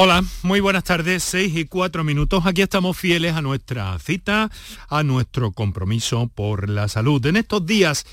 [0.00, 2.46] Hola, muy buenas tardes, seis y cuatro minutos.
[2.46, 4.48] Aquí estamos fieles a nuestra cita,
[4.88, 7.26] a nuestro compromiso por la salud.
[7.26, 8.06] En estos días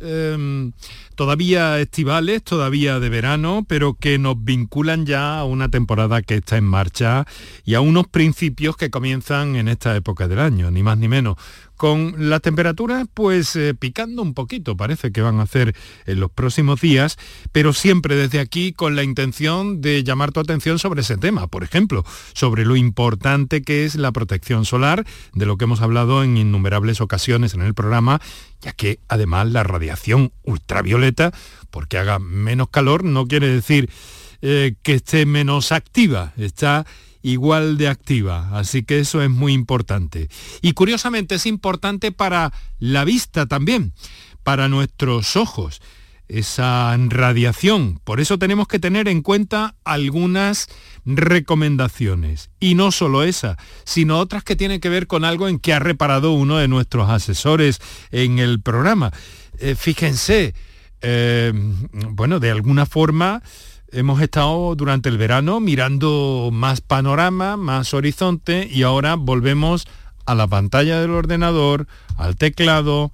[0.00, 0.72] em,
[1.14, 6.58] todavía estivales, todavía de verano, pero que nos vinculan ya a una temporada que está
[6.58, 7.26] en marcha
[7.64, 11.36] y a unos principios que comienzan en esta época del año, ni más ni menos
[11.80, 16.30] con las temperaturas pues eh, picando un poquito, parece que van a hacer en los
[16.30, 17.16] próximos días,
[17.52, 21.64] pero siempre desde aquí con la intención de llamar tu atención sobre ese tema, por
[21.64, 22.04] ejemplo,
[22.34, 27.00] sobre lo importante que es la protección solar, de lo que hemos hablado en innumerables
[27.00, 28.20] ocasiones en el programa,
[28.60, 31.32] ya que además la radiación ultravioleta,
[31.70, 33.88] porque haga menos calor, no quiere decir
[34.42, 36.84] eh, que esté menos activa, está
[37.22, 40.28] igual de activa, así que eso es muy importante.
[40.62, 43.92] Y curiosamente es importante para la vista también,
[44.42, 45.80] para nuestros ojos,
[46.28, 48.00] esa radiación.
[48.04, 50.68] Por eso tenemos que tener en cuenta algunas
[51.04, 52.50] recomendaciones.
[52.60, 55.78] Y no solo esa, sino otras que tienen que ver con algo en que ha
[55.78, 59.12] reparado uno de nuestros asesores en el programa.
[59.58, 60.54] Eh, fíjense,
[61.02, 61.52] eh,
[62.10, 63.42] bueno, de alguna forma
[63.92, 69.86] hemos estado durante el verano mirando más panorama, más horizonte y ahora volvemos
[70.26, 73.12] a la pantalla del ordenador, al teclado,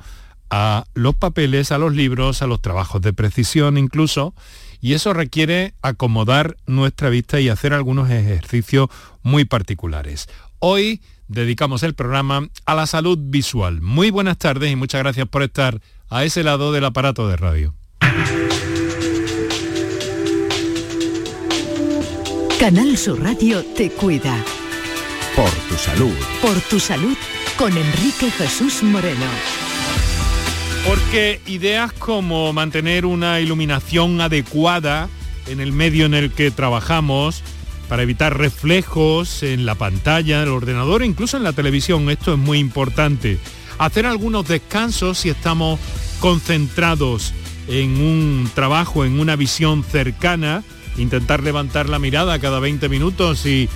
[0.50, 4.34] a los papeles, a los libros, a los trabajos de precisión incluso,
[4.80, 8.88] y eso requiere acomodar nuestra vista y hacer algunos ejercicios
[9.22, 10.28] muy particulares.
[10.58, 13.80] Hoy dedicamos el programa a la salud visual.
[13.80, 17.74] Muy buenas tardes y muchas gracias por estar a ese lado del aparato de radio.
[22.58, 24.34] Canal Sur Radio te cuida.
[25.36, 26.14] Por tu salud.
[26.40, 27.14] Por tu salud
[27.58, 29.26] con Enrique Jesús Moreno.
[30.88, 35.10] Porque ideas como mantener una iluminación adecuada
[35.46, 37.42] en el medio en el que trabajamos,
[37.90, 42.38] para evitar reflejos en la pantalla, en el ordenador, incluso en la televisión, esto es
[42.38, 43.38] muy importante.
[43.76, 45.78] Hacer algunos descansos si estamos
[46.20, 47.34] concentrados
[47.68, 50.64] en un trabajo, en una visión cercana,
[50.98, 53.68] intentar levantar la mirada cada 20 minutos y, eh,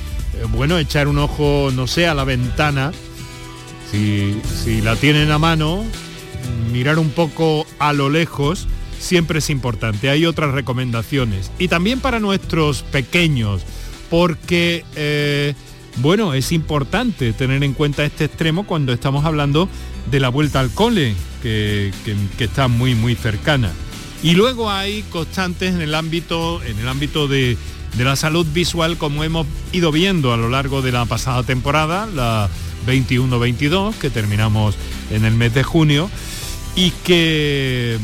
[0.53, 2.93] bueno, echar un ojo, no sé, a la ventana,
[3.91, 5.85] si, si la tienen a mano,
[6.73, 10.11] mirar un poco a lo lejos, siempre es importante.
[10.11, 11.51] Hay otras recomendaciones.
[11.59, 13.63] Y también para nuestros pequeños,
[14.09, 15.55] porque, eh,
[15.97, 19.69] bueno, es importante tener en cuenta este extremo cuando estamos hablando
[20.11, 21.93] de la vuelta al cole, que,
[22.37, 23.73] que está muy, muy cercana.
[24.23, 27.57] Y luego hay constantes en el ámbito, en el ámbito de,
[27.99, 32.49] la salud visual, como hemos ido viendo a lo largo de la pasada temporada, la
[32.87, 34.77] 21-22, que terminamos
[35.11, 36.11] en el mes de junio,
[36.77, 37.99] y que,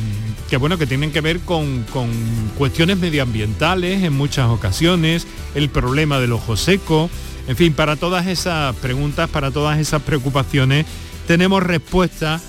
[0.49, 2.11] que bueno, que tienen que ver con, con,
[2.57, 7.11] cuestiones medioambientales en muchas ocasiones, el problema del ojo seco,
[7.47, 10.87] en fin, para todas esas preguntas, para todas esas preocupaciones,
[11.27, 12.41] tenemos respuesta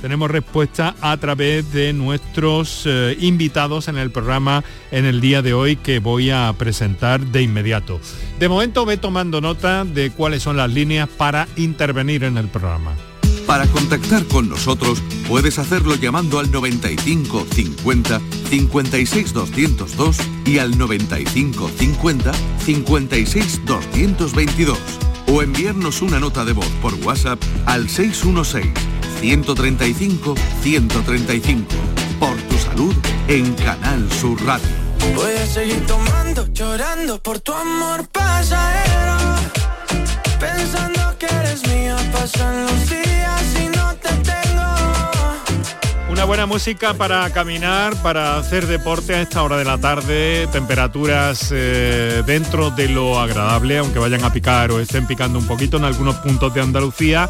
[0.00, 5.54] tenemos respuesta a través de nuestros eh, invitados en el programa en el día de
[5.54, 8.00] hoy que voy a presentar de inmediato.
[8.38, 12.92] De momento ve tomando nota de cuáles son las líneas para intervenir en el programa.
[13.46, 18.20] Para contactar con nosotros puedes hacerlo llamando al 95 50
[18.50, 22.32] 56 202 y al 95 50
[22.64, 24.78] 56 222
[25.28, 28.95] o enviarnos una nota de voz por WhatsApp al 616
[29.26, 31.64] 135 135.
[32.20, 32.94] Por tu salud
[33.26, 34.68] en Canal Sur Radio.
[35.16, 39.16] Voy a seguir tomando, llorando por tu amor pasajero.
[40.38, 44.62] Pensando que eres mía, pasan los días y no te tengo.
[46.08, 51.48] Una buena música para caminar, para hacer deporte a esta hora de la tarde, temperaturas
[51.50, 55.84] eh, dentro de lo agradable, aunque vayan a picar o estén picando un poquito en
[55.84, 57.28] algunos puntos de Andalucía.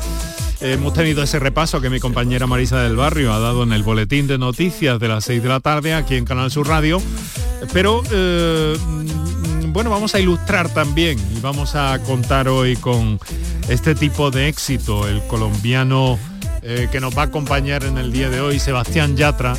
[0.60, 4.26] Hemos tenido ese repaso que mi compañera Marisa del Barrio ha dado en el boletín
[4.26, 7.00] de noticias de las 6 de la tarde aquí en Canal Sur Radio.
[7.72, 8.76] Pero eh,
[9.68, 13.20] bueno, vamos a ilustrar también y vamos a contar hoy con
[13.68, 16.18] este tipo de éxito, el colombiano
[16.62, 19.54] eh, que nos va a acompañar en el día de hoy, Sebastián Yatra,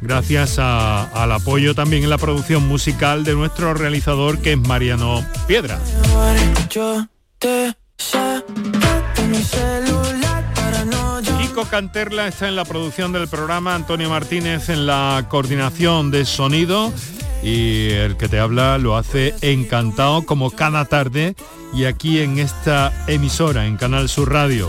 [0.00, 5.78] gracias al apoyo también en la producción musical de nuestro realizador que es Mariano Piedra.
[11.62, 16.92] Kiko Canterla está en la producción del programa, Antonio Martínez en la coordinación de sonido
[17.42, 21.36] y el que te habla lo hace encantado como cada tarde
[21.72, 24.68] y aquí en esta emisora, en Canal Sur Radio.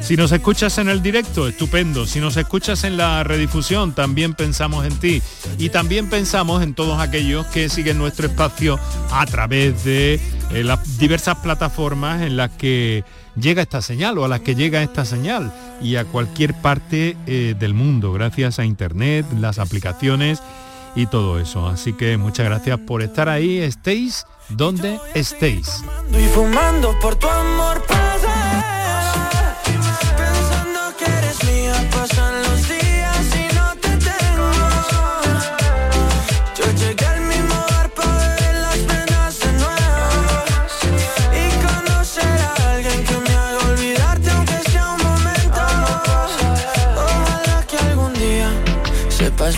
[0.00, 2.06] Si nos escuchas en el directo, estupendo.
[2.06, 5.22] Si nos escuchas en la redifusión, también pensamos en ti.
[5.58, 8.80] Y también pensamos en todos aquellos que siguen nuestro espacio
[9.12, 10.20] a través de
[10.50, 13.04] en las diversas plataformas en las que
[13.36, 17.54] llega esta señal o a las que llega esta señal y a cualquier parte eh,
[17.58, 20.42] del mundo, gracias a Internet, las aplicaciones
[20.94, 21.68] y todo eso.
[21.68, 25.82] Así que muchas gracias por estar ahí, estéis donde estéis.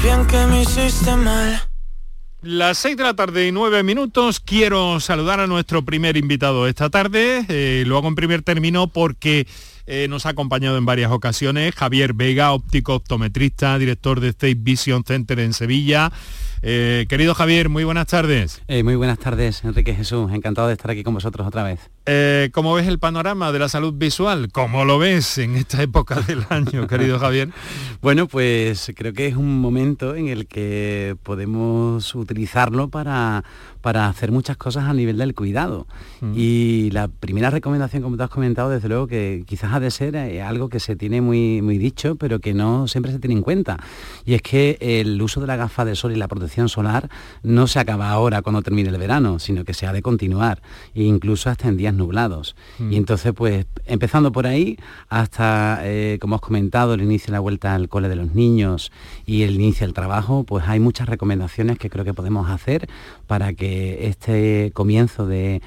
[0.08, 1.60] Bien que me hiciste mal.
[2.40, 6.88] Las 6 de la tarde y 9 minutos quiero saludar a nuestro primer invitado esta
[6.88, 7.44] tarde.
[7.49, 9.46] Eh, lo hago en primer término porque
[9.87, 11.75] eh, nos ha acompañado en varias ocasiones.
[11.75, 16.11] Javier Vega, óptico optometrista, director de State Vision Center en Sevilla.
[16.62, 18.62] Eh, querido Javier, muy buenas tardes.
[18.82, 20.32] muy buenas tardes, Enrique Jesús.
[20.32, 21.81] Encantado de estar aquí con vosotros otra vez.
[22.10, 24.49] Eh, ¿Cómo ves el panorama de la salud visual?
[24.50, 27.50] ¿Cómo lo ves en esta época del año, querido Javier?
[28.00, 33.44] bueno, pues creo que es un momento en el que podemos utilizarlo para,
[33.82, 35.87] para hacer muchas cosas a nivel del cuidado.
[36.22, 36.32] Mm.
[36.34, 40.16] Y la primera recomendación, como te has comentado, desde luego que quizás ha de ser
[40.16, 43.43] eh, algo que se tiene muy, muy dicho, pero que no siempre se tiene en
[43.43, 43.78] cuenta.
[44.25, 47.11] Y es que el uso de la gafa de sol y la protección solar
[47.43, 50.62] no se acaba ahora cuando termine el verano, sino que se ha de continuar,
[50.94, 52.56] e incluso hasta en días nublados.
[52.78, 52.92] Mm.
[52.92, 54.78] Y entonces, pues, empezando por ahí,
[55.08, 58.90] hasta, eh, como has comentado, el inicio de la vuelta al cole de los niños
[59.26, 62.88] y el inicio del trabajo, pues hay muchas recomendaciones que creo que podemos hacer
[63.28, 65.60] para que este comienzo del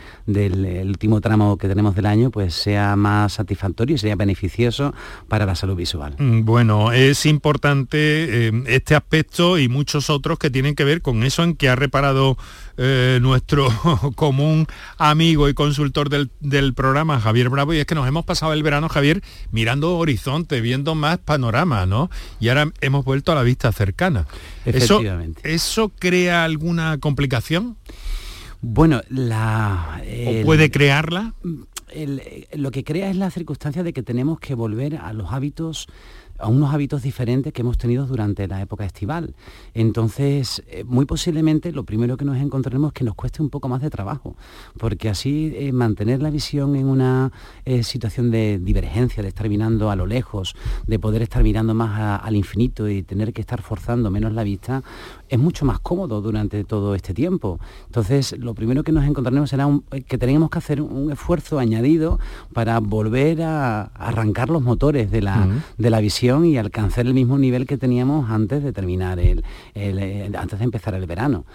[0.87, 4.93] último tramo que tenemos del año, pues sea más satisfactorio y sea beneficioso
[5.29, 6.15] para la salud visual.
[6.17, 11.23] Mm, bueno, es importante eh, este aspecto y muchos otros que tienen que ver con
[11.23, 12.35] eso en que ha reparado
[12.77, 13.67] eh, nuestro
[14.15, 14.65] común
[14.97, 18.89] amigo y consultor del, programa, Javier Bravo, y es que nos hemos pasado el verano,
[18.89, 19.21] Javier,
[19.51, 22.09] mirando horizonte, viendo más panorama, ¿no?
[22.39, 24.25] Y ahora hemos vuelto a la vista cercana.
[24.65, 25.41] Efectivamente.
[25.53, 27.50] ¿Eso, crea alguna complicación?
[28.61, 30.01] Bueno, la...
[30.27, 31.33] ¿O puede crearla?
[32.53, 35.89] lo que crea es la circunstancia de que tenemos que volver a los hábitos
[36.41, 39.35] a unos hábitos diferentes que hemos tenido durante la época estival.
[39.73, 43.69] Entonces, eh, muy posiblemente lo primero que nos encontraremos es que nos cueste un poco
[43.69, 44.35] más de trabajo,
[44.77, 47.31] porque así eh, mantener la visión en una
[47.65, 50.55] eh, situación de divergencia, de estar mirando a lo lejos,
[50.87, 54.83] de poder estar mirando más al infinito y tener que estar forzando menos la vista,
[55.31, 57.57] es mucho más cómodo durante todo este tiempo.
[57.85, 59.67] Entonces, lo primero que nos encontraremos será
[60.05, 62.19] que tenemos que hacer un esfuerzo añadido
[62.53, 65.47] para volver a arrancar los motores de la,
[65.77, 70.29] de la visión y alcanzar el mismo nivel que teníamos antes de terminar el, eh,
[70.37, 71.45] antes de empezar el verano.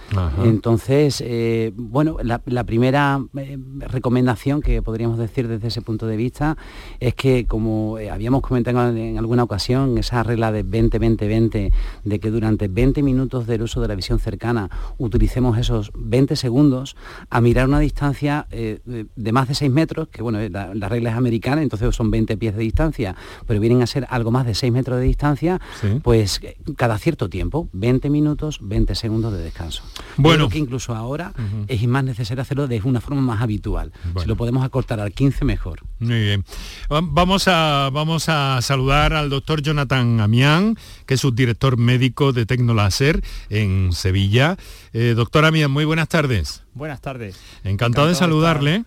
[0.43, 6.56] Entonces, eh, bueno, la, primera eh, recomendación que podríamos decir desde ese punto de vista
[6.99, 11.72] es que, como habíamos comentado en alguna ocasión, esa regla de 20-20-20,
[12.05, 16.97] de que durante 20 minutos del uso de la visión cercana utilicemos esos 20 segundos
[17.31, 21.17] a mirar una distancia de más de 6 metros, que bueno, la, la regla es
[21.17, 23.15] americana, entonces son 20 pies de distancia,
[23.47, 25.61] pero vienen a ser algo más de 6 metros de distancia,
[26.03, 26.41] pues
[26.77, 29.83] cada cierto tiempo, 20 minutos, 20 segundos de descanso.
[30.17, 30.49] Bueno.
[30.49, 31.33] que incluso ahora
[31.69, 33.93] es más necesario hacerlo de una forma más habitual.
[34.21, 35.81] Si lo podemos acortar al 15, mejor.
[35.99, 36.44] Muy bien.
[36.89, 43.23] Vamos a, vamos a saludar al doctor Jonathan Amián, que es subdirector médico de Tecnolaser
[43.56, 44.56] en Sevilla.
[44.93, 46.63] Eh, doctor Amián, muy buenas tardes.
[46.75, 47.36] Buenas tardes.
[47.65, 48.84] Encantado, de saludarle.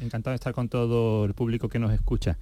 [0.00, 2.36] encantado de estar con todo el público que nos escucha.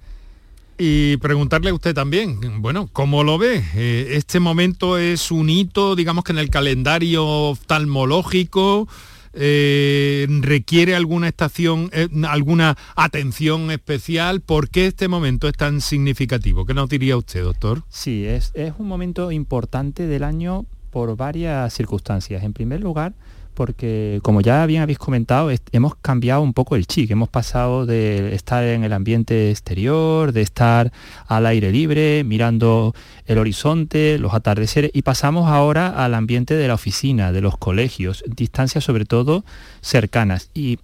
[0.79, 3.63] Y preguntarle a usted también, bueno, ¿cómo lo ve?
[3.75, 8.87] Eh, ¿Este momento es un hito, digamos que en el calendario oftalmológico?
[9.33, 14.41] Eh, ¿Requiere alguna estación, eh, alguna atención especial?
[14.41, 16.65] ¿Por qué este momento es tan significativo?
[16.65, 17.83] ¿Qué nos diría usted, doctor?
[17.89, 22.43] Sí, es, es un momento importante del año por varias circunstancias.
[22.43, 23.13] En primer lugar,
[23.57, 28.35] porque como ya bien habéis comentado, hemos cambiado un poco el chic, hemos pasado de
[28.35, 30.91] estar en el ambiente exterior, de estar
[31.25, 32.93] al aire libre, mirando
[33.25, 38.23] el horizonte, los atardeceres, y pasamos ahora al ambiente de la oficina, de los colegios,
[38.27, 39.43] distancias sobre todo
[39.81, 40.51] cercanas.
[40.53, 40.77] Y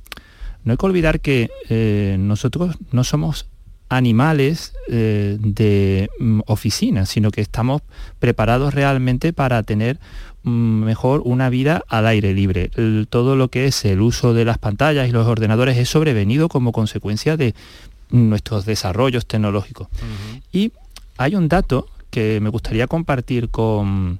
[0.64, 3.46] no hay que olvidar que eh, nosotros no somos
[3.98, 7.82] animales eh, de mm, oficina, sino que estamos
[8.20, 10.00] preparados realmente para tener
[10.44, 12.70] Mm, mejor una vida al aire libre.
[13.10, 16.74] todo lo que es el uso de las pantallas y los ordenadores es sobrevenido como
[16.74, 17.56] consecuencia de
[18.10, 19.88] nuestros desarrollos tecnológicos.
[20.52, 20.74] Y
[21.18, 24.20] hay un dato que me gustaría compartir con,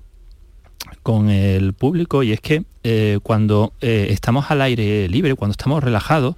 [1.04, 5.84] con el público y es que eh, cuando eh, estamos al aire libre, cuando estamos
[5.84, 6.38] relajados,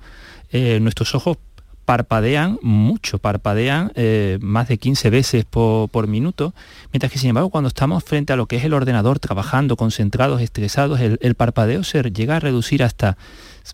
[0.51, 1.37] eh, nuestros ojos
[1.85, 6.53] parpadean mucho, parpadean eh, más de 15 veces por, minuto,
[6.91, 10.41] mientras que sin embargo cuando estamos frente a lo que es el ordenador trabajando, concentrados,
[10.41, 13.17] estresados, el, parpadeo se llega a reducir hasta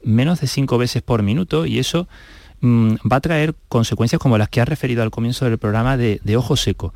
[0.04, 2.08] menos de 5 veces por minuto y eso
[2.60, 6.20] mm, va a traer consecuencias como las que has referido al comienzo del programa de,
[6.36, 6.94] ojo seco.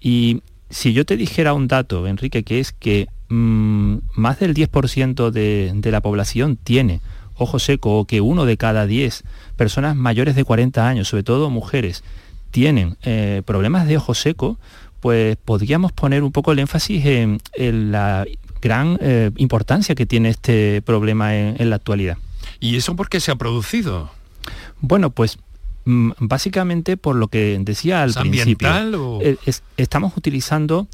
[0.00, 5.30] Y si yo te dijera un dato, Enrique, que es que mm, más del 10%
[5.30, 7.00] de, de la población tiene
[7.36, 9.24] ojo seco o que uno de cada diez
[9.56, 12.02] personas mayores de 40 años, sobre todo mujeres,
[12.52, 14.58] tienen eh, problemas de ojo seco,
[15.00, 17.40] pues podríamos poner un poco el énfasis en,
[17.90, 18.24] la
[18.60, 22.18] gran eh, importancia que tiene este problema en, la actualidad.
[22.60, 24.10] ¿Y eso por qué se ha producido?
[24.80, 25.38] Bueno, pues
[25.86, 28.68] mm, básicamente por lo que decía al principio.
[29.22, 29.36] Eh,
[29.76, 30.86] estamos utilizando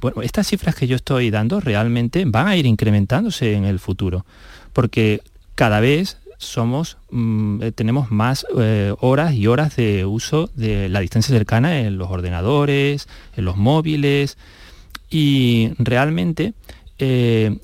[0.00, 4.24] bueno, estas cifras que yo estoy dando realmente van a ir incrementándose en el futuro,
[4.72, 5.20] porque
[5.58, 11.00] cada vez somos, mm, eh, tenemos más eh, horas y horas de uso de la
[11.00, 14.38] distancia cercana en los ordenadores, en los móviles
[15.10, 16.54] y realmente
[17.00, 17.58] eh,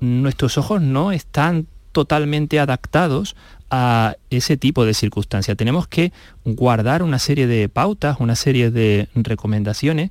[0.00, 3.34] nuestros ojos no están totalmente adaptados
[3.70, 5.54] a ese tipo de circunstancia.
[5.54, 6.12] Tenemos que
[6.44, 10.10] guardar una serie de pautas, una serie de recomendaciones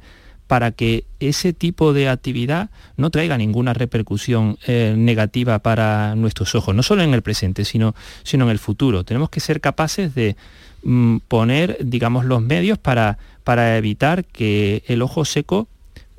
[0.51, 6.75] para que ese tipo de actividad no traiga ninguna repercusión eh, negativa para nuestros ojos,
[6.75, 9.05] no solo en el presente, sino, sino en el futuro.
[9.05, 10.35] Tenemos que ser capaces de
[10.83, 15.69] mm, poner, digamos, los medios para, para evitar que el ojo seco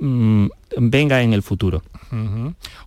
[0.01, 0.47] mm,
[0.79, 1.83] venga en el futuro.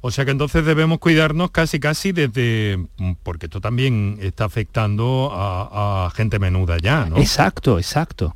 [0.02, 5.30] O sea que entonces debemos cuidarnos casi casi desde, mm, porque esto también está afectando
[5.32, 7.18] a, gente menuda ya, ¿no?
[7.18, 8.36] Exacto, exacto.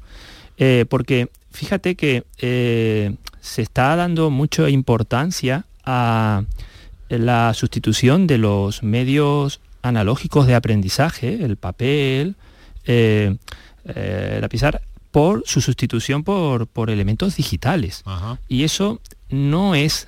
[0.60, 6.44] Eh, porque fíjate que eh, se está dando mucha importancia a
[7.10, 12.36] la sustitución de los medios analógicos de aprendizaje, el papel,
[12.86, 13.38] eh,
[13.86, 18.04] eh, la pizarra, por su sustitución por, por elementos digitales.
[18.48, 20.08] Y eso no es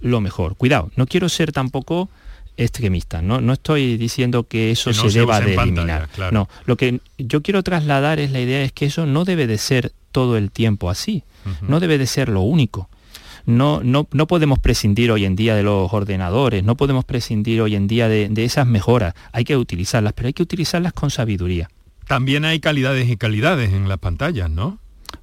[0.00, 0.56] lo mejor.
[0.56, 2.08] Cuidado, no quiero ser tampoco
[2.58, 3.22] extremista.
[3.22, 6.08] No, no estoy diciendo que eso se, deba de eliminar.
[6.32, 9.58] No, lo que yo quiero trasladar es la idea es que eso no debe de
[9.58, 11.22] ser todo el tiempo así.
[11.62, 12.90] No debe de ser lo único.
[13.46, 17.76] No, no, no, podemos prescindir hoy en día de los ordenadores, no podemos prescindir hoy
[17.76, 19.14] en día de, esas mejoras.
[19.32, 21.70] Hay que utilizarlas, pero hay que utilizarlas con sabiduría.
[22.06, 24.78] También hay calidades y calidades en las pantallas, ¿no?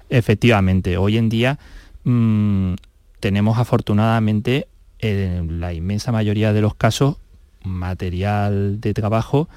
[0.09, 1.59] Efectivamente, hoy en día
[2.03, 2.73] mm,
[3.19, 7.17] tenemos afortunadamente en la inmensa mayoría de los casos
[7.65, 9.49] material de trabajo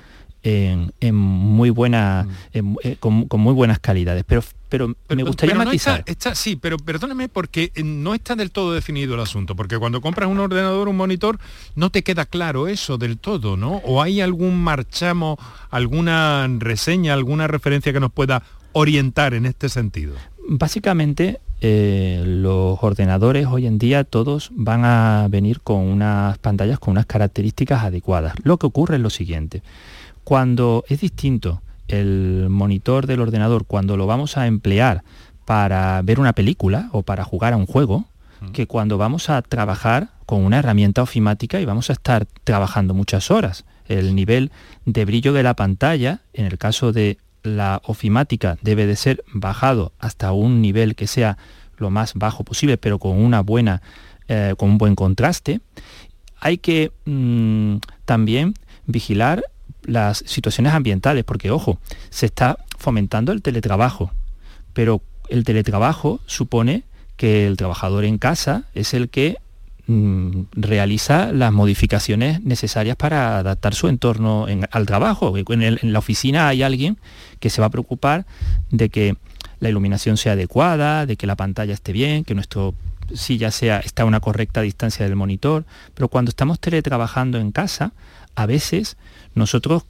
[0.42, 2.76] en, muy buena, mm.
[2.82, 4.24] eh, con, muy buenas calidades.
[4.26, 6.02] Pero, pero, me gustaría matizar.
[6.06, 10.00] está, sí, pero perdóname porque eh, no está del todo definido el asunto, porque cuando
[10.00, 11.38] compras un ordenador, un monitor,
[11.74, 13.76] no te queda claro eso del todo, ¿no?
[13.84, 15.38] ¿O hay algún marchamo,
[15.70, 20.14] alguna reseña, alguna referencia que nos pueda orientar en este sentido?
[20.48, 26.92] Básicamente, eh, los ordenadores hoy en día todos van a venir con unas pantallas con
[26.92, 28.34] unas características adecuadas.
[28.42, 29.62] Lo que ocurre es lo siguiente.
[30.24, 35.02] Cuando es distinto el monitor del ordenador, cuando lo vamos a emplear
[35.44, 38.04] para ver una película o para jugar a un juego,
[38.52, 43.30] que cuando vamos a trabajar con una herramienta ofimática y vamos a estar trabajando muchas
[43.30, 43.64] horas.
[43.86, 44.52] El nivel
[44.84, 47.18] de brillo de la pantalla, en el caso de
[47.56, 51.38] la ofimática, debe de ser bajado hasta un nivel que sea
[51.76, 53.82] lo más bajo posible, pero con una buena,
[54.28, 55.60] eh, con un buen contraste.
[56.40, 58.54] Hay que mm, también
[58.86, 59.42] vigilar
[59.82, 61.78] las situaciones ambientales, porque ojo,
[62.10, 64.12] se está fomentando el teletrabajo,
[64.72, 66.84] pero el teletrabajo supone
[67.16, 69.38] que el trabajador en casa es el que
[70.52, 75.34] realiza las modificaciones necesarias para adaptar su entorno al trabajo.
[75.36, 76.98] En, la oficina hay alguien
[77.40, 78.26] que se va a preocupar
[78.70, 79.16] de que
[79.60, 82.74] la iluminación sea adecuada, de que la pantalla esté bien, que nuestro
[83.14, 85.64] silla sea, está a una correcta distancia del monitor,
[85.94, 87.92] pero cuando estamos teletrabajando en casa,
[88.34, 88.98] a veces
[89.34, 89.84] nosotros,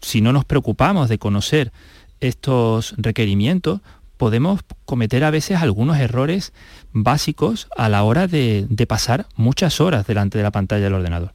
[0.00, 1.72] si no nos preocupamos de conocer
[2.20, 3.80] estos requerimientos,
[4.16, 6.52] podemos cometer a veces algunos errores
[6.92, 11.32] básicos a la hora de, pasar muchas horas delante de la pantalla del ordenador.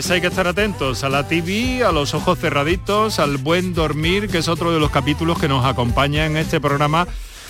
[0.00, 4.30] Pues hay que estar atentos a la TV, a los ojos cerraditos, al buen dormir,
[4.30, 7.06] que es otro de los capítulos que nos acompaña en este programa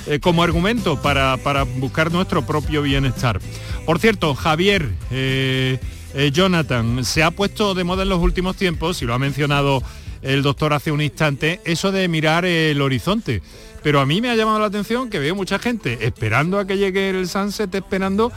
[0.09, 1.37] eh, como argumento para,
[1.77, 3.39] buscar nuestro propio bienestar.
[3.87, 5.79] Por cierto, Javier, eh,
[6.13, 9.81] Eh, Jonathan, se ha puesto de moda en los últimos tiempos, y lo ha mencionado
[10.23, 13.43] el doctor hace un instante, eso de mirar el horizonte.
[13.85, 16.79] Pero a mí me ha llamado la atención que veo mucha gente esperando a que
[16.79, 18.33] llegue el sunset, esperando,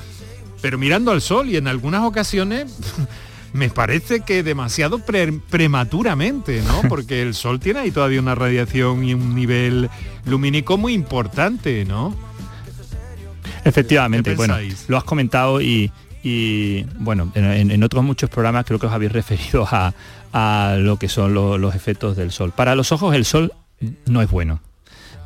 [0.61, 2.77] pero mirando al sol y en algunas ocasiones
[3.53, 6.81] me parece que demasiado prematuramente, ¿no?
[6.89, 9.89] Porque el sol tiene ahí todavía una radiación y un nivel
[10.25, 12.15] lumínico muy importante, ¿no?
[13.63, 14.57] Efectivamente, bueno,
[14.87, 15.91] lo has comentado y,
[16.97, 21.75] bueno, en, otros muchos programas creo que os habéis referido a, lo que son los
[21.75, 22.51] efectos del sol.
[22.55, 23.53] Para los ojos el sol
[24.07, 24.59] no es bueno.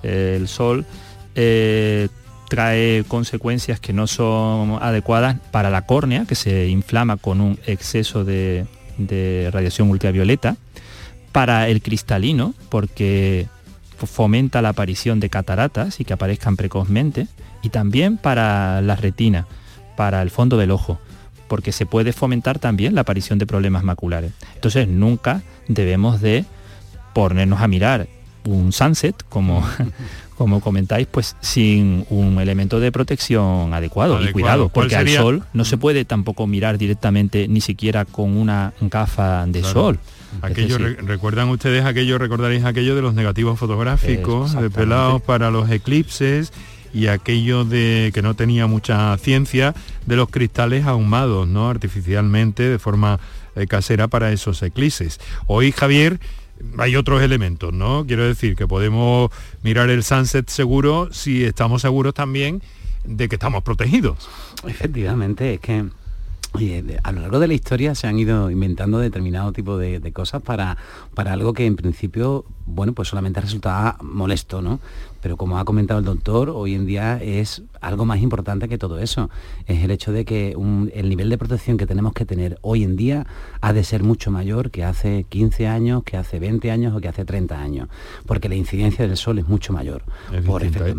[0.03, 0.85] el sol
[1.33, 2.09] eh,
[2.47, 8.23] trae consecuencias que no son adecuadas para la córnea, que se inflama con un exceso
[8.23, 8.65] de,
[9.51, 10.55] radiación ultravioleta,
[11.31, 13.47] para el cristalino, porque
[13.97, 17.27] fomenta la aparición de cataratas y que aparezcan precozmente,
[17.61, 19.47] y también para la retina,
[19.95, 20.99] para el fondo del ojo,
[21.47, 24.31] porque se puede fomentar también la aparición de problemas maculares.
[24.55, 26.45] Entonces nunca debemos de
[27.13, 28.07] ponernos a mirar
[28.45, 29.67] un sunset como,
[30.37, 35.65] como comentáis, pues sin un elemento de protección adecuado, y cuidado, porque al sol no
[35.65, 35.79] se mm.
[35.79, 39.99] puede tampoco mirar directamente ni siquiera con una gafa de sol.
[40.41, 46.51] Aquello, ¿Recuerdan ustedes aquello, recordaréis aquello de los negativos fotográficos, de pelados para los eclipses
[46.93, 49.73] y aquello de que no tenía mucha ciencia
[50.05, 51.69] de los cristales ahumados, ¿no?
[51.69, 53.19] Artificialmente, de forma
[53.55, 55.19] eh, casera para esos eclipses.
[55.47, 56.19] Hoy, Javier,
[56.77, 58.05] hay otros elementos, ¿no?
[58.05, 59.31] Quiero decir que podemos
[59.63, 62.61] mirar el sunset seguro si estamos seguros también
[63.05, 64.29] de que estamos protegidos.
[64.65, 65.85] Efectivamente, es que
[67.03, 70.41] a lo largo de la historia se han ido inventando determinado tipo de, de, cosas
[70.41, 70.77] para,
[71.13, 74.79] para algo que en principio, bueno, pues solamente resultaba molesto, ¿no?
[75.27, 78.97] Pero como ha comentado el doctor, hoy en día es algo más importante que todo
[78.97, 79.29] eso.
[79.65, 80.55] Es el hecho de que
[80.93, 83.27] el nivel de protección que tenemos que tener hoy en día
[83.59, 87.09] ha de ser mucho mayor que hace 15 años, que hace 20 años o que
[87.09, 87.89] hace 30 años,
[88.25, 90.05] porque la incidencia del sol es mucho mayor.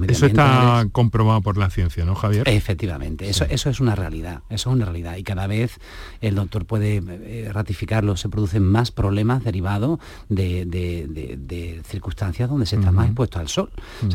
[0.07, 2.47] eso está comprobado por la ciencia, ¿no, Javier?
[2.51, 5.17] Efectivamente, eso, eso es una realidad, eso es una realidad.
[5.17, 5.81] Y cada vez
[6.21, 12.93] el doctor puede eh, ratificarlo, se producen más problemas derivados de, circunstancias donde se está
[12.93, 13.71] más expuesto al sol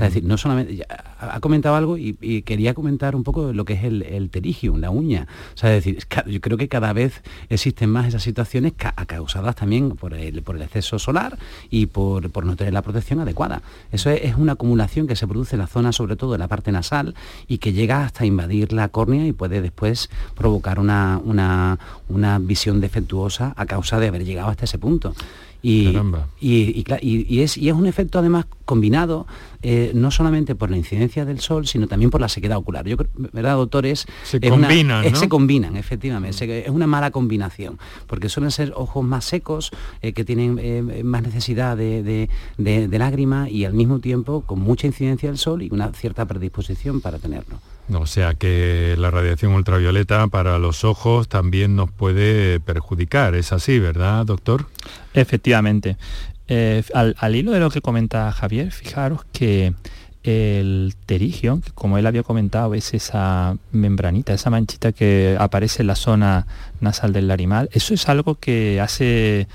[0.07, 0.85] es decir, no solamente,
[1.19, 2.13] ha comentado algo y,
[2.43, 5.27] quería comentar un poco lo que es el, el terigium, la uña.
[5.53, 9.91] O sea, es decir, yo creo que cada vez existen más esas situaciones causadas también
[9.91, 11.37] por el, por el exceso solar
[11.69, 13.61] y por, no tener la protección adecuada.
[13.91, 16.71] Eso es, una acumulación que se produce en la zona, sobre todo en la parte
[16.71, 17.15] nasal,
[17.47, 22.81] y que llega hasta invadir la córnea y puede después provocar una, una, una visión
[22.81, 25.13] defectuosa a causa de haber llegado hasta ese punto.
[25.65, 25.95] Y,
[26.41, 29.26] y, es, y es un efecto además combinado
[29.62, 32.86] eh, no solamente por la incidencia del sol, sino también por la sequedad ocular.
[32.86, 34.06] Yo creo, ¿verdad, doctores?
[34.23, 36.65] Se combinan, Se combinan, efectivamente.
[36.65, 39.71] Es una mala combinación, porque suelen ser ojos más secos,
[40.02, 44.60] eh, que tienen eh, más necesidad de, de, de, lágrima y al mismo tiempo con
[44.60, 47.60] mucha incidencia del sol y una cierta predisposición para tenerlo.
[47.91, 53.79] O sea que la radiación ultravioleta para los ojos también nos puede perjudicar, es así,
[53.79, 54.67] ¿verdad, doctor?
[55.13, 55.97] Efectivamente.
[56.47, 59.73] Eh, al, hilo de lo que comenta Javier, fijaros que
[60.23, 65.95] el terigio, como él había comentado, es esa membranita, esa manchita que aparece en la
[65.95, 66.47] zona
[66.79, 67.69] nasal del larimal.
[67.73, 69.47] Eso es algo que hace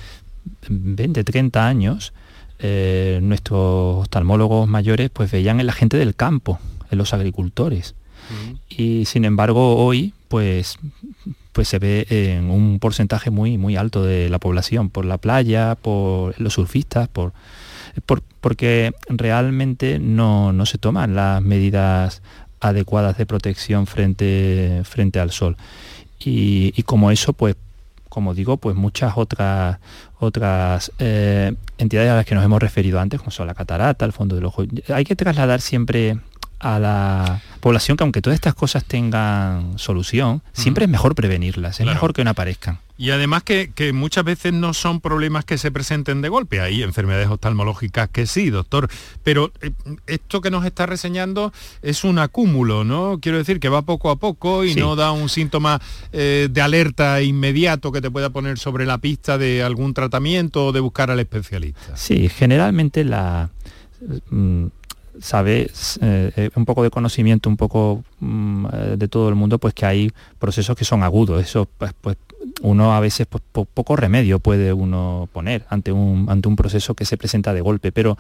[0.69, 2.13] 20, 30 años
[2.61, 6.59] eh, nuestros oftalmólogos mayores pues veían en la gente del campo,
[6.91, 7.95] en los agricultores.
[8.69, 10.79] Y sin embargo hoy pues
[11.59, 15.75] pues se ve en un porcentaje muy, muy alto de la población, por la playa,
[15.75, 17.33] por los surfistas, por,
[18.41, 22.23] porque realmente no, se toman las medidas
[22.61, 25.57] adecuadas de protección frente, frente al sol.
[26.21, 27.57] Y, como eso, pues
[28.09, 29.79] como digo, pues muchas otras
[30.21, 34.13] otras eh, entidades a las que nos hemos referido antes, como son la catarata, el
[34.13, 34.63] fondo del ojo.
[34.95, 36.19] Hay que trasladar siempre
[36.61, 41.87] a la población que aunque todas estas cosas tengan solución, siempre es mejor prevenirlas, es
[41.87, 42.79] mejor que no aparezcan.
[43.01, 47.29] Y además que, muchas veces no son problemas que se presenten de golpe, hay enfermedades
[47.29, 48.89] oftalmológicas que sí, doctor,
[49.23, 49.71] pero eh,
[50.09, 53.21] esto que nos está reseñando es un acúmulo, ¿no?
[53.21, 55.81] Quiero decir que va poco a poco y no da un síntoma
[56.13, 60.73] eh, de alerta inmediato que te pueda poner sobre la pista de algún tratamiento o
[60.73, 61.97] de buscar al especialista.
[61.97, 63.51] Sí, generalmente la...
[65.19, 69.75] Mm, sabe eh, un poco de conocimiento, un poco mm, de todo el mundo, pues
[69.75, 71.43] que hay procesos que son agudos.
[71.43, 72.17] Eso pues, pues
[72.61, 77.05] uno a veces pues, poco remedio puede uno poner ante un, ante un proceso que
[77.05, 78.17] se presenta de golpe, pero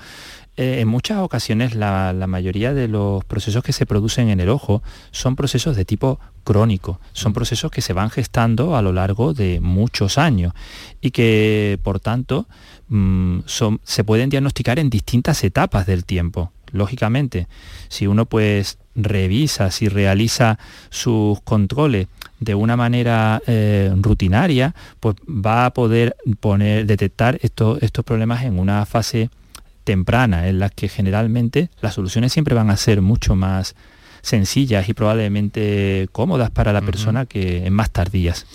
[0.56, 4.82] eh, en muchas ocasiones la, mayoría de los procesos que se producen en el ojo
[5.10, 9.60] son procesos de tipo crónico, son procesos que se van gestando a lo largo de
[9.60, 10.52] muchos años
[11.00, 12.46] y que por tanto
[12.88, 16.52] mm, son, se pueden diagnosticar en distintas etapas del tiempo.
[16.72, 17.46] Lógicamente,
[17.88, 20.58] si uno pues revisa, si realiza
[20.90, 22.08] sus controles
[22.40, 28.58] de una manera eh, rutinaria, pues va a poder poner, detectar estos, estos problemas en
[28.58, 29.30] una fase
[29.84, 33.74] temprana, en la que generalmente las soluciones siempre van a ser mucho más
[34.20, 38.46] sencillas y probablemente cómodas para la persona que en más tardías.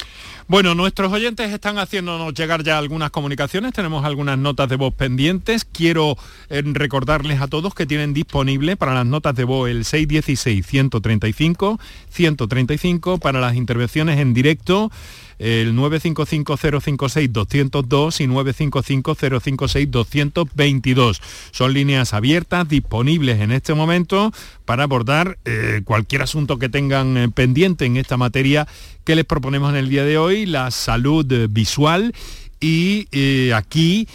[0.48, 5.64] Bueno, nuestros oyentes están haciéndonos llegar ya algunas comunicaciones, tenemos algunas notas de voz pendientes.
[5.64, 6.18] Quiero
[6.50, 11.80] eh, recordarles a todos que tienen disponible para las notas de voz el 616-135,
[12.10, 14.92] 135 para las intervenciones en directo
[15.40, 21.20] el 955-056-202 y 955-056-222.
[21.52, 24.32] Son líneas abiertas, disponibles en este momento
[24.66, 28.68] para abordar eh, cualquier asunto que tengan eh, pendiente en esta materia
[29.04, 32.14] que les proponemos en el día de hoy, la salud visual
[32.60, 34.08] y eh, aquí,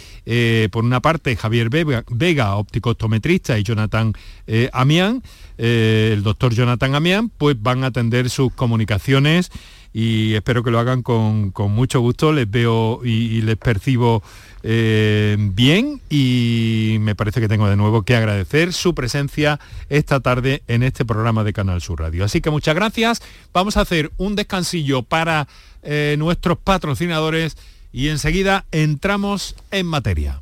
[0.71, 4.13] por una parte, Javier Vega, Vega optometrista y Jonathan
[4.73, 5.21] Amián,
[5.57, 9.51] el doctor Jonathan Amián, pues van a atender sus comunicaciones
[9.99, 12.31] y espero que lo hagan con, mucho gusto.
[12.31, 14.23] Les veo y, les percibo
[14.63, 19.59] eh, bien y me parece que tengo de nuevo que agradecer su presencia
[19.89, 22.23] esta tarde en este programa de Canal Sur Radio.
[22.23, 23.21] Así que muchas gracias.
[23.51, 25.49] Vamos a hacer un descansillo para
[25.83, 27.57] eh, nuestros patrocinadores
[27.91, 30.41] y enseguida entramos en materia.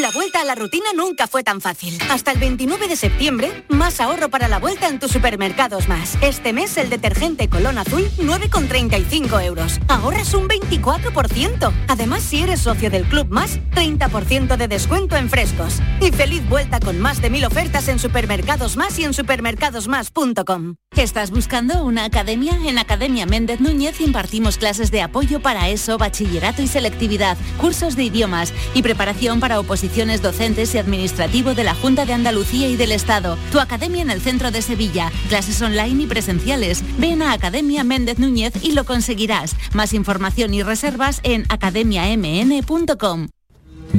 [0.00, 1.98] La vuelta a la rutina nunca fue tan fácil.
[2.10, 6.18] Hasta el 29 de septiembre, más ahorro para la vuelta en tus supermercados más.
[6.20, 9.80] Este mes el detergente Colón Azul 9,35 euros.
[9.88, 11.72] Ahorras un 24%.
[11.88, 15.80] Además, si eres socio del Club Más, 30% de descuento en frescos.
[16.02, 20.74] Y feliz vuelta con más de mil ofertas en supermercados más y en supermercadosmás.com.
[20.94, 22.58] ¿Estás buscando una academia?
[22.66, 28.04] En Academia Méndez Núñez impartimos clases de apoyo para eso, bachillerato y selectividad, cursos de
[28.04, 29.85] idiomas y preparación para oposición
[30.22, 33.36] docentes y administrativo de la Junta de Andalucía y del Estado.
[33.52, 35.10] Tu academia en el centro de Sevilla.
[35.28, 36.82] Clases online y presenciales.
[36.98, 39.54] Ven a Academia Méndez Núñez y lo conseguirás.
[39.72, 43.28] Más información y reservas en academiamn.com.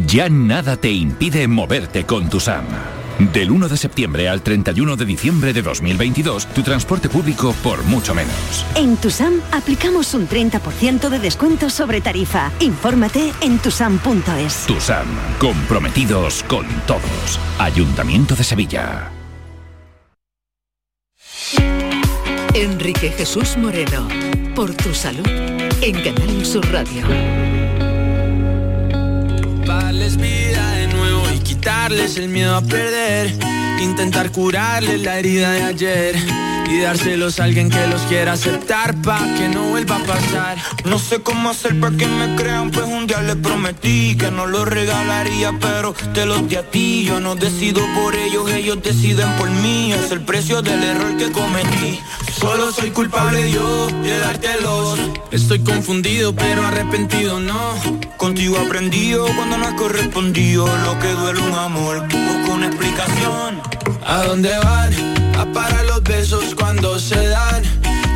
[0.05, 2.96] Ya nada te impide moverte con tu SAM.
[3.19, 8.13] Del 1 de septiembre al 31 de diciembre de 2022, tu transporte público por mucho
[8.13, 8.65] menos.
[8.75, 12.51] En Tusam aplicamos un 30% de descuento sobre tarifa.
[12.59, 14.65] Infórmate en tusam.es.
[14.67, 15.07] Tusam,
[15.39, 17.39] comprometidos con todos.
[17.57, 19.11] Ayuntamiento de Sevilla.
[22.53, 24.07] Enrique Jesús Moreno,
[24.55, 25.27] por tu salud,
[25.81, 27.05] en Canal Sur Radio.
[31.67, 33.29] Darles el miedo a perder,
[33.81, 36.15] intentar curarles la herida de ayer
[36.69, 40.57] y dárselos a alguien que los quiera aceptar pa' que no vuelva a pasar.
[40.85, 44.45] No sé cómo hacer para que me crean, pues un día les prometí que no
[44.47, 47.05] los regalaría, pero te los di a ti.
[47.05, 49.93] Yo no decido por ellos, ellos deciden por mí.
[49.93, 51.99] Es el precio del error que cometí.
[52.39, 54.99] Solo soy culpable yo de dártelos.
[55.31, 57.75] Estoy confundido, pero arrepentido no.
[58.17, 60.67] Contigo aprendido cuando no has correspondido.
[60.85, 63.61] Lo que duele un amor, busco una explicación.
[64.05, 65.16] ¿A dónde van?
[65.37, 67.63] A parar los besos cuando se dan.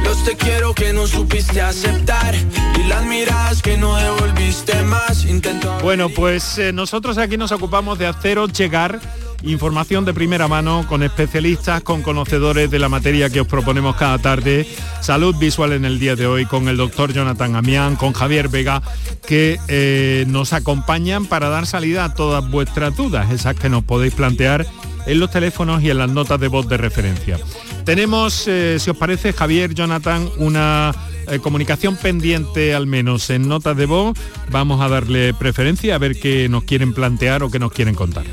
[0.04, 2.34] Los te quiero que no supiste aceptar
[2.80, 5.26] y las miradas que no devolviste más.
[5.26, 9.00] Intento bueno, pues eh, nosotros aquí nos ocupamos de haceros llegar
[9.44, 14.18] información de primera mano con especialistas, con conocedores de la materia que os proponemos cada
[14.20, 14.68] tarde.
[15.02, 18.82] Salud visual en el día de hoy con el doctor Jonathan Amián, con Javier Vega,
[19.26, 24.14] que eh, nos acompañan para dar salida a todas vuestras dudas, esas que nos podéis
[24.14, 24.68] plantear
[25.06, 27.40] en los teléfonos y en las notas de voz de referencia.
[27.86, 30.94] Tenemos, eh, si os parece, Javier, Jonathan, una
[31.28, 34.18] eh, comunicación pendiente al menos en notas de voz.
[34.50, 38.26] Vamos a darle preferencia a ver qué nos quieren plantear o qué nos quieren contar.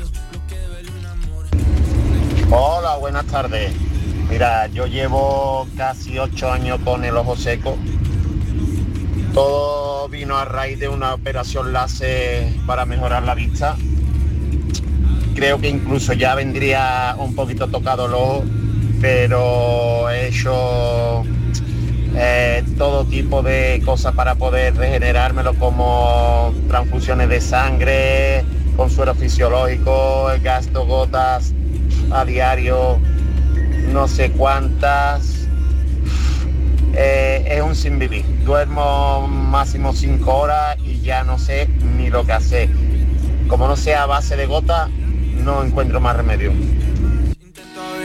[2.51, 3.71] Hola, buenas tardes.
[4.29, 7.77] Mira, yo llevo casi ocho años con el ojo seco.
[9.33, 13.75] Todo vino a raíz de una operación láser para mejorar la vista.
[15.39, 21.23] Creo que incluso ya vendría un poquito tocado el pero he hecho
[22.13, 28.43] eh, todo tipo de cosas para poder regenerármelo como transfusiones de sangre,
[28.75, 31.53] con suero fisiológico, gasto gotas
[32.11, 32.99] a diario,
[33.93, 35.47] no sé cuántas.
[36.95, 38.25] Eh, es un sin vivir.
[38.43, 42.69] Duermo máximo cinco horas y ya no sé ni lo que hacer.
[43.47, 44.89] Como no sea a base de gota,
[45.49, 46.53] no encuentro más remedio.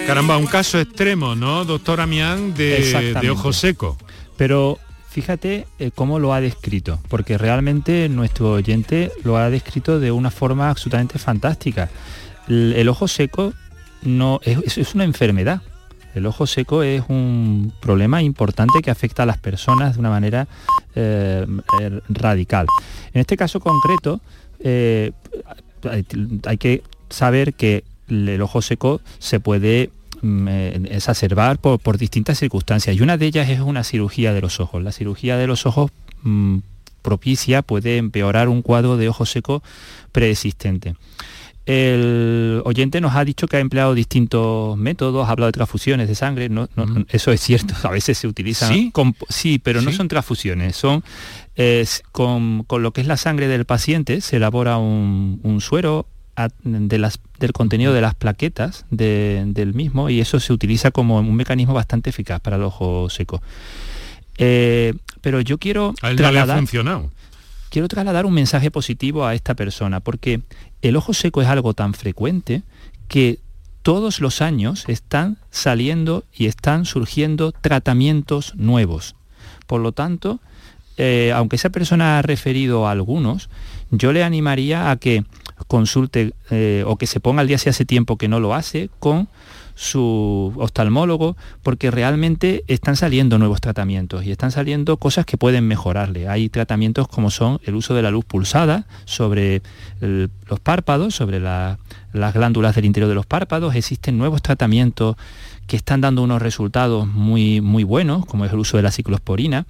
[0.06, 3.96] Caramba, un caso extremo, ¿no, doctor Amián, de, ojo seco?
[4.36, 4.78] Pero
[5.10, 10.30] fíjate eh, cómo lo ha descrito, porque realmente nuestro oyente lo ha descrito de una
[10.30, 11.90] forma absolutamente fantástica.
[12.48, 13.52] El, el ojo seco
[14.02, 15.60] no es, una enfermedad.
[16.14, 20.46] El ojo seco es un problema importante que afecta a las personas de una manera
[20.94, 21.46] eh,
[22.08, 22.66] radical.
[23.12, 24.20] En este caso concreto,
[24.60, 25.12] eh,
[26.46, 29.90] hay que saber que el ojo seco se puede
[30.22, 34.40] mm, eh, exacerbar por, por distintas circunstancias y una de ellas es una cirugía de
[34.40, 34.82] los ojos.
[34.82, 35.90] La cirugía de los ojos
[36.22, 36.58] mm,
[37.02, 39.62] propicia puede empeorar un cuadro de ojo seco
[40.12, 40.94] preexistente.
[41.66, 46.14] El oyente nos ha dicho que ha empleado distintos métodos, ha hablado de transfusiones de
[46.14, 48.92] sangre, no, no, eso es cierto, a veces se utilizan, ¿Sí?
[49.30, 49.96] sí, pero no ¿Sí?
[49.96, 51.02] son transfusiones, son
[52.12, 56.48] con, con lo que es la sangre del paciente se elabora un, un suero a-
[56.62, 61.18] de las- del contenido de las plaquetas de- del mismo y eso se utiliza como
[61.18, 63.42] un mecanismo bastante eficaz para el ojo seco.
[64.38, 67.10] Eh, pero yo quiero A él no le ha trasladar- funcionado.
[67.70, 70.42] quiero trasladar un mensaje positivo a esta persona, porque
[70.82, 72.62] el ojo seco es algo tan frecuente
[73.08, 73.38] que
[73.82, 79.14] todos los años están saliendo y están surgiendo tratamientos nuevos.
[79.66, 80.40] Por lo tanto,
[80.96, 83.50] eh, aunque esa persona ha referido a algunos,
[83.90, 85.24] yo le animaría a que
[85.68, 88.90] consulte eh, o que se ponga al día si hace tiempo que no lo hace
[88.98, 89.28] con
[89.76, 96.28] su oftalmólogo porque realmente están saliendo nuevos tratamientos y están saliendo cosas que pueden mejorarle.
[96.28, 99.62] Hay tratamientos como son el uso de la luz pulsada sobre
[100.00, 101.78] los párpados, sobre la-
[102.12, 103.74] las glándulas del interior de los párpados.
[103.74, 105.16] Existen nuevos tratamientos
[105.66, 109.66] que están dando unos resultados muy, muy buenos, como es el uso de la ciclosporina.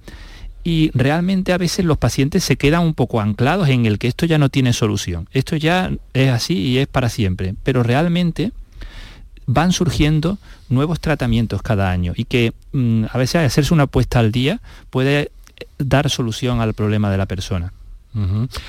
[0.65, 4.25] Y realmente a veces los pacientes se quedan un poco anclados en el que esto
[4.25, 5.29] ya no tiene solución.
[5.31, 7.53] Esto ya es así y es para siempre.
[7.63, 8.51] Pero realmente
[9.45, 14.31] van surgiendo nuevos tratamientos cada año y que mm, a veces hacerse una apuesta al
[14.31, 15.31] día puede
[15.77, 17.71] dar solución al problema de la persona.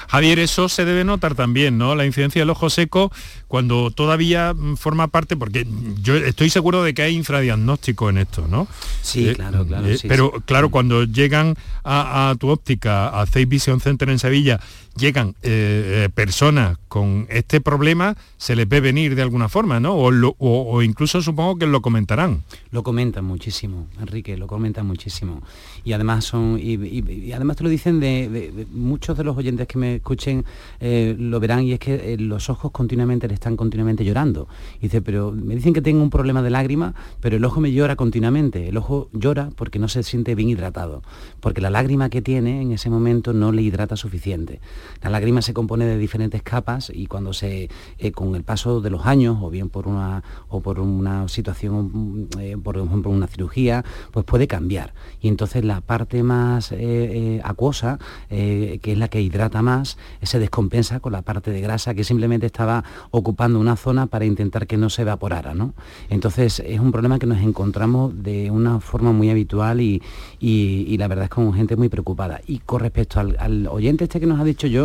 [0.09, 1.95] Javier, eso se debe notar también, ¿no?
[1.95, 3.13] La incidencia del ojo seco
[3.49, 5.67] cuando todavía mm, forma parte, porque
[6.03, 8.67] yo estoy seguro de que hay infradiagnóstico en esto, ¿no?
[9.03, 9.87] Sí, Eh, claro, claro.
[9.87, 10.43] eh, sí, pero sí.
[10.47, 14.61] claro, cuando llegan a, a tu óptica, a Face Vision Center en Sevilla,
[14.97, 19.95] llegan eh, eh, personas con este problema, se les ve venir de alguna forma, ¿no?
[19.95, 20.37] O, lo-
[20.83, 22.43] incluso supongo que lo comentarán.
[22.71, 25.43] Lo comentan muchísimo, Enrique, lo comentan muchísimo.
[25.85, 29.97] Y además son, y, además te lo dicen de, muchos de los oyentes que me
[29.97, 30.45] escuchen
[30.81, 34.49] eh, lo verán y es que los ojos continuamente le están continuamente llorando.
[34.79, 37.73] Y dice, pero me dicen que tengo un problema de lágrima, pero el ojo me
[37.73, 38.69] llora continuamente.
[38.69, 41.03] El ojo llora porque no se siente bien hidratado,
[41.41, 44.61] porque la lágrima que tiene en ese momento no le hidrata suficiente.
[45.03, 47.69] La lágrima se compone de diferentes capas y cuando se,
[47.99, 51.91] eh, con el paso de los años, o bien por una, o por una situación,
[51.93, 54.93] mm, eh, por ejemplo, una cirugía, pues puede cambiar.
[55.21, 61.01] Y entonces la parte más eh, acuosa, que es la que hidrata más, se descompensa
[61.01, 64.91] con la parte de grasa que simplemente estaba ocupando una zona para intentar que no
[64.91, 65.55] se evaporara.
[65.55, 65.75] ¿no?
[66.11, 70.03] Entonces es un problema que nos encontramos de una forma muy habitual y,
[70.41, 72.41] y- y la verdad es con gente muy preocupada.
[72.47, 74.76] Y con respecto al, al oyente este que nos ha dicho yo,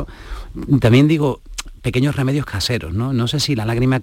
[0.79, 1.41] también digo,
[1.81, 3.13] pequeños remedios caseros, ¿no?
[3.13, 3.99] No sé si la lágrima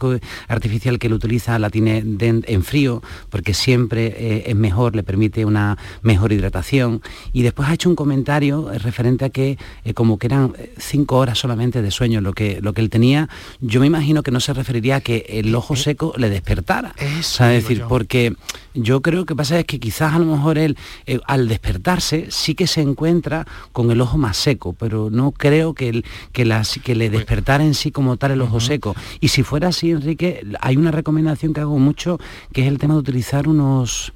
[0.48, 5.44] artificial que él utiliza la tiene en frío, porque siempre eh, es mejor, le permite
[5.44, 7.02] una mejor hidratación.
[7.32, 11.16] Y después ha hecho un comentario referente a que eh, como que eran eh, cinco
[11.18, 13.28] horas solamente de sueño lo que, lo que él tenía,
[13.60, 16.94] yo me imagino que no se referiría a que el ojo seco le despertara.
[17.20, 17.88] O sea, es decir, yo.
[17.88, 18.34] porque
[18.74, 22.54] yo creo que pasa es que quizás a lo mejor él eh, al despertarse sí
[22.54, 26.78] que se encuentra con el ojo más seco, pero no creo que, el- que, las-
[26.82, 28.96] que le despertara en sí como tal el ojo seco.
[29.20, 32.18] Y si fuera así, Enrique, hay una recomendación que hago mucho,
[32.52, 34.12] que es el tema de utilizar unos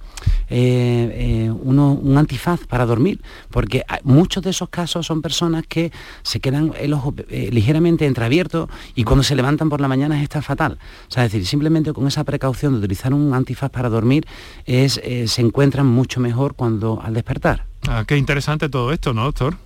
[0.49, 5.91] eh, eh, un antifaz para dormir, porque muchos de esos casos son personas que
[6.23, 10.43] se quedan el ojo eh, ligeramente entreabierto y cuando se levantan por la mañana está
[10.43, 10.79] fatal.
[11.09, 14.27] O sea, es decir, simplemente con esa precaución de utilizar un antifaz para dormir
[14.67, 17.67] es, se encuentran mucho mejor cuando al despertar.
[17.89, 19.57] Ah, qué interesante todo esto, ¿no, doctor?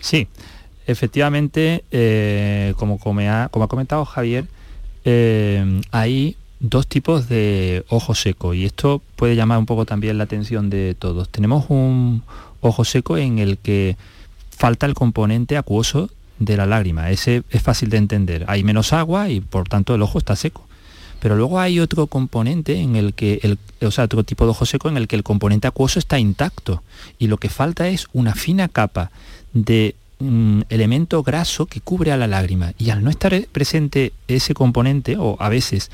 [0.00, 0.28] Sí,
[0.86, 1.84] efectivamente,
[2.76, 4.46] como, como, ha, como ha comentado Javier,
[5.90, 10.70] hay dos tipos de ojo seco y esto puede llamar un poco también la atención
[10.70, 11.28] de todos.
[11.28, 12.22] Tenemos un
[12.60, 13.96] ojo seco en el que
[14.50, 17.10] falta el componente acuoso de la lágrima.
[17.10, 18.44] Ese es fácil de entender.
[18.48, 20.66] Hay menos agua y por tanto el ojo está seco.
[21.20, 24.66] Pero luego hay otro componente en el que, el, o sea, otro tipo de ojo
[24.66, 26.82] seco en el que el componente acuoso está intacto
[27.18, 29.10] y lo que falta es una fina capa
[29.54, 34.54] de mm, elemento graso que cubre a la lágrima y al no estar presente ese
[34.54, 35.90] componente o a veces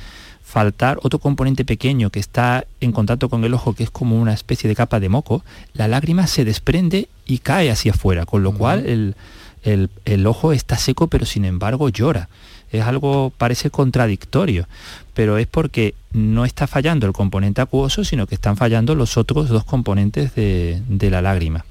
[0.53, 4.35] faltar otro componente pequeño que está en contacto con el ojo, que es como una
[4.35, 8.53] especie de capa de moco, la lágrima se desprende y cae hacia afuera, con lo
[8.53, 9.15] cual el,
[9.63, 12.29] el, ojo está seco, pero sin embargo llora.
[12.73, 14.67] Es algo, parece contradictorio,
[15.15, 19.49] pero es porque no está fallando el componente acuoso, sino que están fallando los otros
[19.49, 21.65] dos componentes de, la lágrima.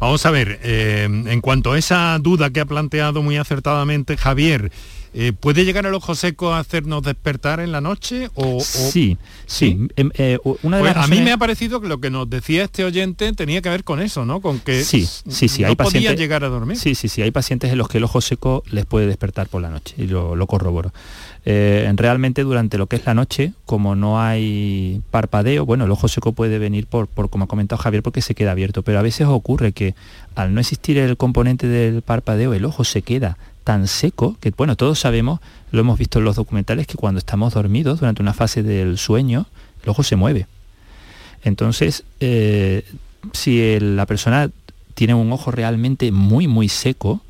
[0.00, 4.72] Vamos a ver, eh, en cuanto a esa duda que ha planteado muy acertadamente Javier,
[5.16, 8.30] eh, ¿Puede llegar el ojo seco a hacernos despertar en la noche?
[8.34, 9.86] O, sí, sí.
[9.94, 12.64] Em, eh, una de pues A mí me ha parecido que lo que nos decía
[12.64, 14.40] este oyente tenía que ver con eso, ¿no?
[14.40, 16.76] Con que sí, sí, sí, no hay podía llegar a dormir.
[16.76, 17.22] Sí, sí, sí.
[17.22, 20.08] Hay pacientes en los que el ojo seco les puede despertar por la noche y
[20.08, 20.92] lo, corroboro.
[21.46, 26.08] Eh, realmente durante lo que es la noche, como no hay parpadeo, bueno, el ojo
[26.08, 29.02] seco puede venir por, por, como ha comentado Javier, porque se queda abierto, pero a
[29.02, 29.94] veces ocurre que
[30.34, 34.76] al no existir el componente del parpadeo, el ojo se queda tan seco que, bueno,
[34.76, 35.40] todos sabemos,
[35.72, 39.46] lo hemos visto en los documentales, que cuando estamos dormidos durante una fase del sueño,
[39.82, 40.46] el ojo se mueve.
[41.42, 42.84] Entonces, eh,
[43.32, 44.50] si la persona
[44.94, 47.20] tiene un ojo realmente muy, muy seco,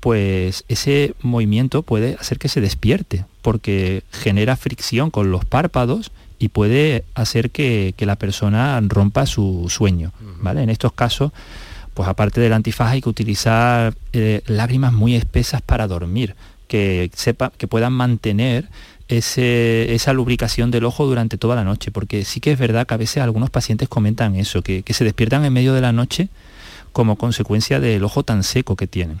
[0.00, 6.48] pues ese movimiento puede hacer que se despierte, porque genera fricción con los párpados y
[6.48, 10.12] puede hacer que, la persona rompa su sueño.
[10.40, 10.62] ¿vale?
[10.62, 11.32] En estos casos,
[11.98, 16.36] pues aparte del antifaz hay que utilizar eh, lágrimas muy espesas para dormir,
[16.68, 18.68] que, sepa, que puedan mantener
[19.08, 22.98] esa lubricación del ojo durante toda la noche, porque sí que es verdad que a
[22.98, 26.28] veces algunos pacientes comentan eso, que se despiertan en medio de la noche
[26.92, 29.20] como consecuencia del ojo tan seco que tienen.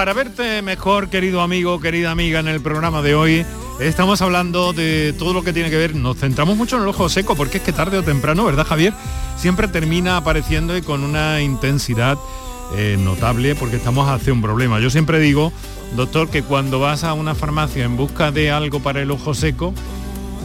[0.00, 3.44] para verte mejor, querido amigo, querida amiga, en el programa de hoy.
[3.80, 7.10] Estamos hablando de todo lo que tiene que ver, nos centramos mucho en el ojo
[7.10, 8.94] seco, porque es que tarde o temprano, ¿verdad Javier?
[9.36, 12.16] Siempre termina apareciendo y con una intensidad
[12.76, 14.80] eh, notable porque estamos hacia un problema.
[14.80, 15.52] Yo siempre digo,
[15.96, 19.74] doctor, que cuando vas a una farmacia en busca de algo para el ojo seco,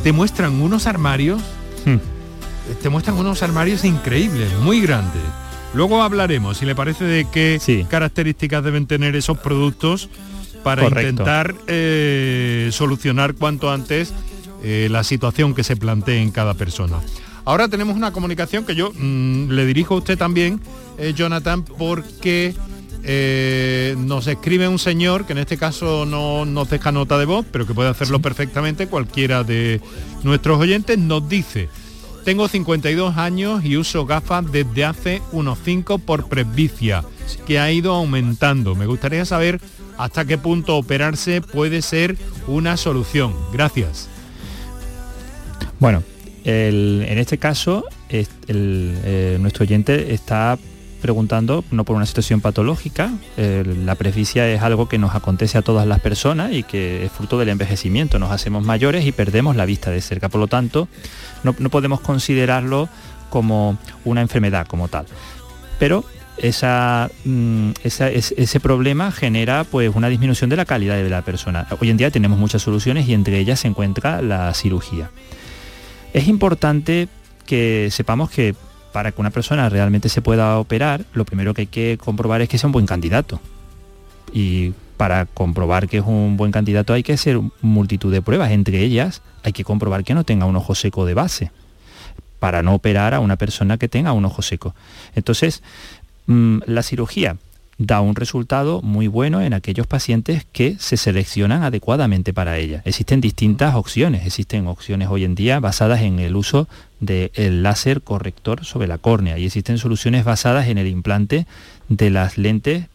[0.03, 1.41] te muestran unos armarios,
[1.85, 2.81] hmm.
[2.83, 5.23] te muestran unos armarios increíbles, muy grandes.
[5.75, 10.09] Luego hablaremos, si le parece, de qué características deben tener esos productos
[10.63, 14.13] para intentar eh, solucionar cuanto antes
[14.63, 16.99] eh, la situación que se plantee en cada persona.
[17.43, 20.59] Ahora tenemos una comunicación que yo mm, le dirijo a usted también,
[20.97, 22.55] eh, Jonathan, porque
[23.03, 27.45] eh, nos escribe un señor que en este caso no nos deja nota de voz,
[27.51, 29.79] pero que puede hacerlo perfectamente cualquiera de
[30.23, 31.69] nuestros oyentes, nos dice,
[32.25, 37.03] tengo 52 años y uso gafas desde hace unos 5 por presbicia,
[37.45, 38.73] que ha ido aumentando.
[38.75, 39.61] Me gustaría saber
[39.97, 43.33] hasta qué punto operarse puede ser una solución.
[43.53, 44.09] Gracias.
[45.79, 46.03] Bueno,
[46.43, 50.57] en este caso, eh, nuestro oyente está
[51.05, 55.85] preguntando no por una situación patológica, la presbicia es algo que nos acontece a todas
[55.85, 59.91] las personas y que es fruto del envejecimiento, nos hacemos mayores y perdemos la vista
[59.91, 60.87] de cerca, por lo tanto
[61.43, 62.89] no, podemos considerarlo
[63.29, 65.05] como una enfermedad como tal.
[65.77, 66.03] Pero
[66.37, 71.67] esa, mm, ese problema genera pues una disminución de la calidad de la persona.
[71.79, 75.11] Hoy en día tenemos muchas soluciones y entre ellas se encuentra la cirugía.
[76.13, 77.09] Es importante
[77.45, 78.55] que sepamos que
[78.95, 82.47] para que una persona realmente se pueda operar, lo primero que hay que comprobar es
[82.47, 83.41] que sea un buen candidato.
[84.31, 88.51] Y para comprobar que es un buen candidato hay que hacer multitud de pruebas.
[88.51, 91.51] Entre ellas hay que comprobar que no tenga un ojo seco de base
[92.39, 94.73] para no operar a una persona que tenga un ojo seco.
[95.13, 95.61] Entonces,
[96.27, 97.35] mm, la cirugía
[97.77, 102.81] da un resultado muy bueno en aquellos pacientes que se seleccionan adecuadamente para ella.
[102.85, 106.67] Existen distintas opciones, existen opciones hoy en día basadas en el uso
[107.01, 111.45] del láser corrector sobre la córnea y existen soluciones basadas en el implante
[111.89, 112.85] de las lentes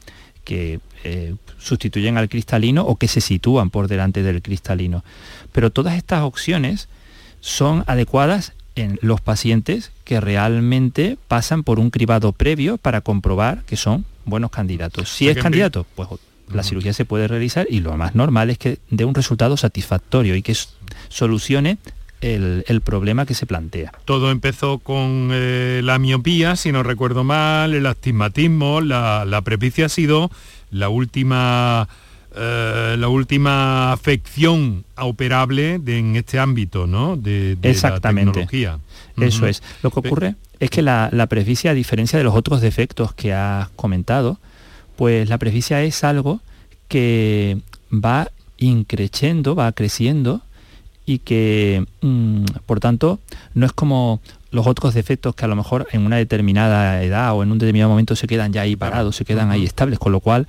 [0.44, 5.04] que eh, sustituyen al cristalino o que se sitúan por delante del cristalino.
[5.52, 6.88] Pero todas estas opciones
[7.40, 13.76] son adecuadas en los pacientes que realmente pasan por un cribado previo para comprobar que
[13.76, 15.08] son buenos candidatos.
[15.08, 16.08] Si es candidato, pues
[16.52, 20.34] la cirugía se puede realizar y lo más normal es que dé un resultado satisfactorio
[20.34, 20.56] y que
[21.08, 21.78] solucione
[22.20, 23.92] el, problema que se plantea.
[24.04, 29.86] Todo empezó con eh, la miopía, si no recuerdo mal, el astigmatismo, la, la prepicia
[29.86, 30.30] ha sido
[30.70, 31.88] la última
[32.36, 37.16] eh, la última afección operable en este ámbito, ¿no?
[37.16, 38.40] De, Exactamente.
[38.40, 38.78] la tecnología.
[39.16, 39.62] Eso es.
[39.82, 43.70] Lo que ocurre es que la, la a diferencia de los otros defectos que has
[43.70, 44.38] comentado,
[44.96, 46.40] pues la presbicia es algo
[46.86, 47.58] que
[47.92, 50.42] va increciendo, va creciendo
[51.06, 53.18] y que, mm, por tanto,
[53.54, 57.42] no es como los otros defectos que a lo mejor en una determinada edad o
[57.42, 60.20] en un determinado momento se quedan ya ahí parados, se quedan ahí estables, con lo
[60.20, 60.46] cual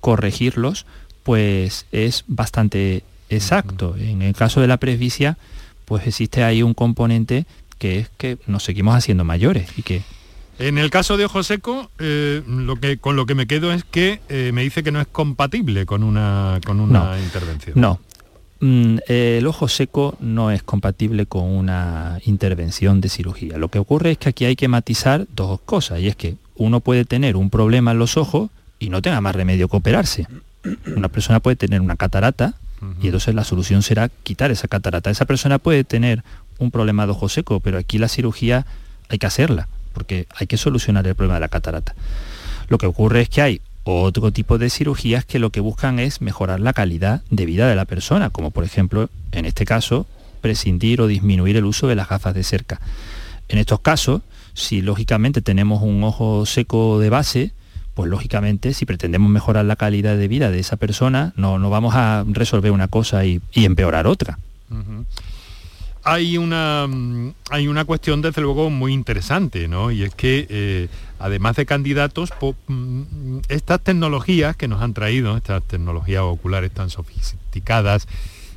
[0.00, 0.86] corregirlos
[1.22, 3.94] pues es bastante exacto.
[3.96, 5.38] En el caso de la presbicia,
[5.84, 7.46] pues existe ahí un componente
[7.82, 10.02] que es que nos seguimos haciendo mayores y que
[10.60, 13.82] en el caso de ojo seco, eh, lo que, con lo que me quedo es
[13.82, 17.80] que eh, me dice que no es compatible con una, con una intervención.
[17.80, 17.98] No,
[18.60, 23.58] mm, el ojo seco no es compatible con una intervención de cirugía.
[23.58, 26.78] Lo que ocurre es que aquí hay que matizar dos cosas, y es que uno
[26.78, 30.28] puede tener un problema en los ojos y no tenga más remedio que operarse.
[30.94, 32.54] Una persona puede tener una catarata
[33.00, 35.10] y entonces la solución será quitar esa catarata.
[35.10, 36.24] Esa persona puede tener
[36.62, 38.66] un problema de ojo seco, pero aquí la cirugía
[39.08, 41.94] hay que hacerla, porque hay que solucionar el problema de la catarata.
[42.68, 46.20] Lo que ocurre es que hay otro tipo de cirugías que lo que buscan es
[46.20, 50.06] mejorar la calidad de vida de la persona, como por ejemplo, en este caso,
[50.40, 52.80] prescindir o disminuir el uso de las gafas de cerca.
[53.48, 54.22] En estos casos,
[54.54, 57.52] si lógicamente tenemos un ojo seco de base,
[57.94, 61.94] pues lógicamente si pretendemos mejorar la calidad de vida de esa persona, no, no vamos
[61.94, 64.38] a resolver una cosa y, empeorar otra.
[66.04, 69.90] Hay una, mm, hay una cuestión desde luego muy interesante, ¿no?
[69.90, 70.88] Y es que eh,
[71.18, 72.30] además de candidatos,
[72.66, 78.08] mm, estas tecnologías que nos han traído, estas tecnologías oculares tan sofisticadas,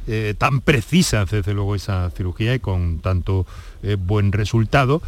[0.08, 3.46] eh, tan precisas desde luego esa cirugía y con tanto
[3.84, 5.02] eh, buen resultado,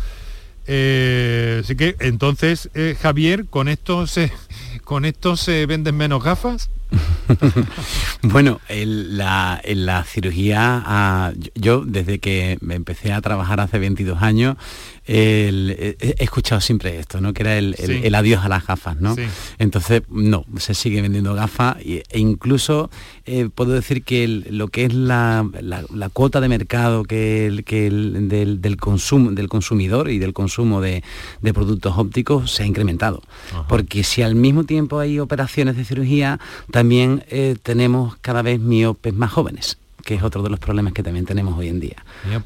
[0.63, 2.69] así que entonces,
[3.01, 4.31] Javier, con esto se,
[4.83, 6.69] con esto se venden menos gafas.
[8.21, 14.57] bueno, en la, cirugía, ah, yo desde que me empecé a trabajar hace 22 años,
[15.05, 17.33] he escuchado siempre esto, ¿no?
[17.33, 19.15] Que era el, adiós a las gafas, ¿no?
[19.57, 22.89] Entonces, no, se sigue vendiendo gafas e incluso
[23.25, 25.45] eh, puedo decir que lo que es la,
[26.13, 31.03] cuota de mercado que, que del, consumo, del consumidor y del consumo de,
[31.53, 33.21] productos ópticos se ha incrementado.
[33.67, 36.39] Porque si al mismo tiempo hay operaciones de cirugía,
[36.77, 41.01] también eh, tenemos cada vez miopes más jóvenes que es otro de los problemas que
[41.01, 41.97] también tenemos hoy en día.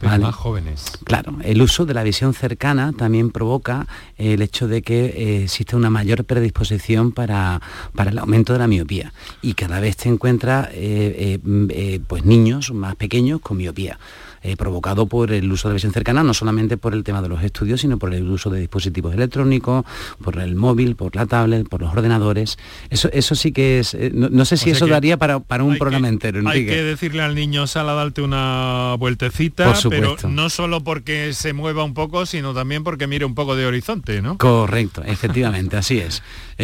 [0.02, 0.94] más jóvenes.
[1.04, 3.86] Claro, el uso de la visión cercana también provoca
[4.18, 7.62] el hecho de que eh, existe una mayor predisposición para,
[7.94, 9.14] para, el aumento de la miopía
[9.44, 14.00] y cada vez se encuentra eh, eh, pues niños más pequeños con miopía.
[14.44, 17.44] Eh, provocado por el uso de visión cercana, no solamente por el tema de los
[17.44, 19.86] estudios, sino por el uso de dispositivos electrónicos,
[20.24, 22.58] por el móvil, por la tablet, por los ordenadores.
[22.90, 23.94] Eso, eso sí que es...
[23.94, 26.42] Eh, no, sé si eso daría para, para un programa entero.
[26.50, 31.84] Hay que decirle al niño, sala, darte una vueltecita, pero no solo porque se mueva
[31.84, 34.40] un poco, sino también porque mire un poco de horizonte, ¿no?
[34.40, 36.24] Correcto, efectivamente, así es.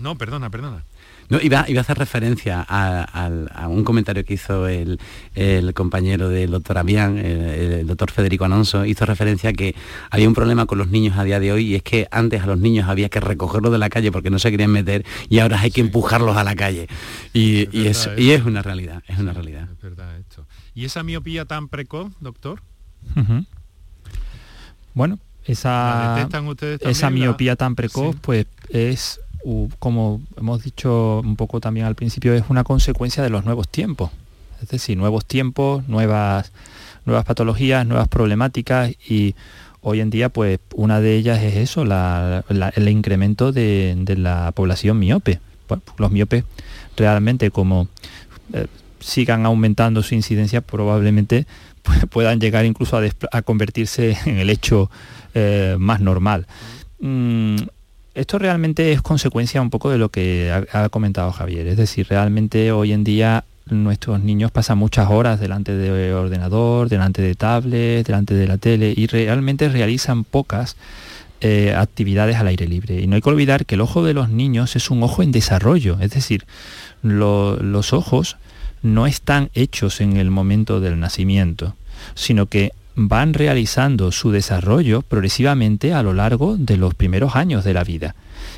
[0.00, 0.84] no, perdona, perdona.
[1.32, 4.98] No, iba, a hacer referencia a, un comentario que hizo el,
[5.72, 9.74] compañero del doctor Avián, el, doctor Federico Alonso, hizo referencia a que
[10.10, 12.46] había un problema con los niños a día de hoy y es que antes a
[12.46, 15.58] los niños había que recogerlos de la calle porque no se querían meter y ahora
[15.58, 16.86] hay que empujarlos a la calle.
[17.32, 19.70] Y es, y es, una realidad, es una realidad.
[20.74, 22.60] ¿Y esa miopía tan precoz, doctor?
[24.92, 26.28] Bueno, esa,
[26.80, 29.18] esa miopía tan precoz, pues es
[29.78, 34.10] como hemos dicho un poco también al principio, es una consecuencia de los nuevos tiempos.
[34.62, 36.52] Es decir, nuevos tiempos, nuevas,
[37.04, 39.34] nuevas patologías, nuevas problemáticas y
[39.80, 45.40] hoy en día pues una de ellas es eso, el incremento de, la población miope.
[45.98, 46.44] los miopes
[46.96, 47.88] realmente como
[48.52, 48.66] eh,
[49.00, 51.46] sigan aumentando su incidencia probablemente
[51.82, 53.00] pues, puedan llegar incluso
[53.32, 54.90] a, convertirse en el hecho
[55.34, 56.46] eh, más normal.
[57.00, 57.56] Mm,
[58.14, 62.72] esto realmente es consecuencia un poco de lo que ha, comentado Javier, es decir, realmente
[62.72, 68.34] hoy en día nuestros niños pasan muchas horas delante de ordenador, delante de tablet, delante
[68.34, 70.76] de la tele y realmente realizan pocas
[71.40, 73.00] eh, actividades al aire libre.
[73.00, 75.32] Y no hay que olvidar que el ojo de los niños es un ojo en
[75.32, 76.44] desarrollo, es decir,
[77.02, 78.36] los ojos
[78.82, 81.74] no están hechos en el momento del nacimiento,
[82.14, 87.74] sino que van realizando su desarrollo progresivamente a lo largo de los primeros años de
[87.74, 88.14] la vida.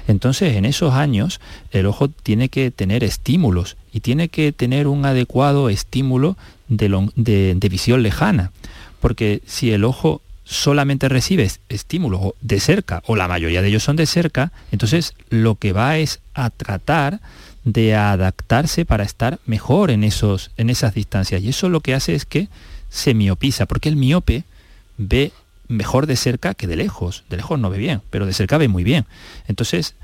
[0.06, 5.04] Entonces, en esos años, el ojo tiene que tener estímulos y tiene que tener un
[5.06, 6.36] adecuado estímulo
[6.68, 8.52] de, visión lejana.
[9.00, 13.96] Porque si el ojo solamente recibe estímulos de cerca, o la mayoría de ellos son
[13.96, 17.20] de cerca, entonces lo que va es a tratar
[17.64, 21.42] de adaptarse para estar mejor en, esos, en esas distancias.
[21.42, 22.48] Y eso lo que hace es que
[22.94, 24.44] se miopiza, porque el miope
[24.98, 25.32] ve
[25.66, 27.24] mejor de cerca que de lejos.
[27.28, 29.04] De lejos no ve bien, pero de cerca ve muy bien.
[29.48, 29.96] Entonces,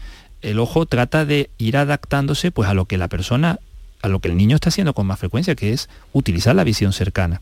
[0.43, 3.61] el ojo trata de ir adaptándose pues a lo que la persona,
[4.03, 6.93] a lo que el niño está haciendo con más frecuencia, que es utilizar la visión
[6.93, 7.41] cercana.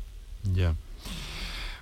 [0.54, 0.74] Ya.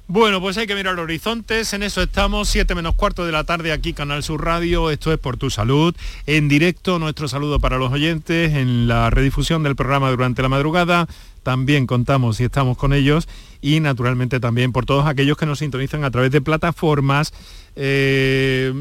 [0.06, 3.72] Bueno, pues hay que mirar horizontes, en eso estamos, 7 menos cuarto de la tarde
[3.72, 5.96] aquí, Canal Sur Radio, esto es Por Tu Salud,
[6.26, 11.08] en directo nuestro saludo para los oyentes, en la redifusión del programa durante la madrugada,
[11.46, 13.28] también contamos y estamos con ellos
[13.62, 17.32] y naturalmente también por todos aquellos que nos sintonizan a través de plataformas,
[17.76, 18.72] eh,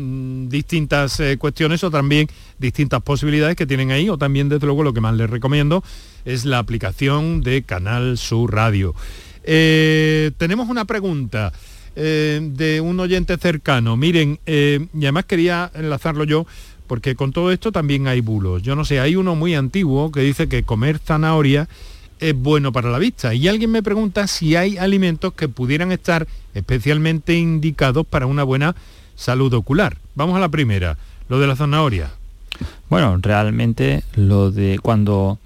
[0.47, 4.93] distintas eh, cuestiones o también distintas posibilidades que tienen ahí o también desde luego lo
[4.93, 5.83] que más les recomiendo
[6.25, 8.95] es la aplicación de Canal Sur Radio.
[9.43, 11.53] Eh, tenemos una pregunta
[11.95, 13.95] de un oyente cercano.
[13.95, 16.45] Miren, y además quería enlazarlo yo,
[16.87, 18.63] porque con todo esto también hay bulos.
[18.63, 21.69] Yo no sé, hay uno muy antiguo que dice que comer zanahoria
[22.19, 23.33] es bueno para la vista.
[23.33, 28.75] Y alguien me pregunta si hay alimentos que pudieran estar especialmente indicados para una buena
[29.15, 29.97] salud ocular.
[30.15, 30.97] Vamos a la primera,
[31.29, 32.11] lo de la zanahoria.
[32.89, 35.39] Bueno, realmente lo de cuando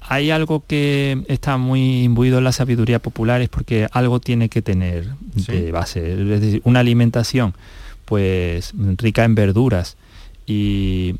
[0.00, 4.62] hay algo que está muy imbuido en la sabiduría popular es porque algo tiene que
[4.62, 7.54] tener de base, es decir, una alimentación
[8.04, 9.96] pues rica en verduras
[10.46, 11.16] y,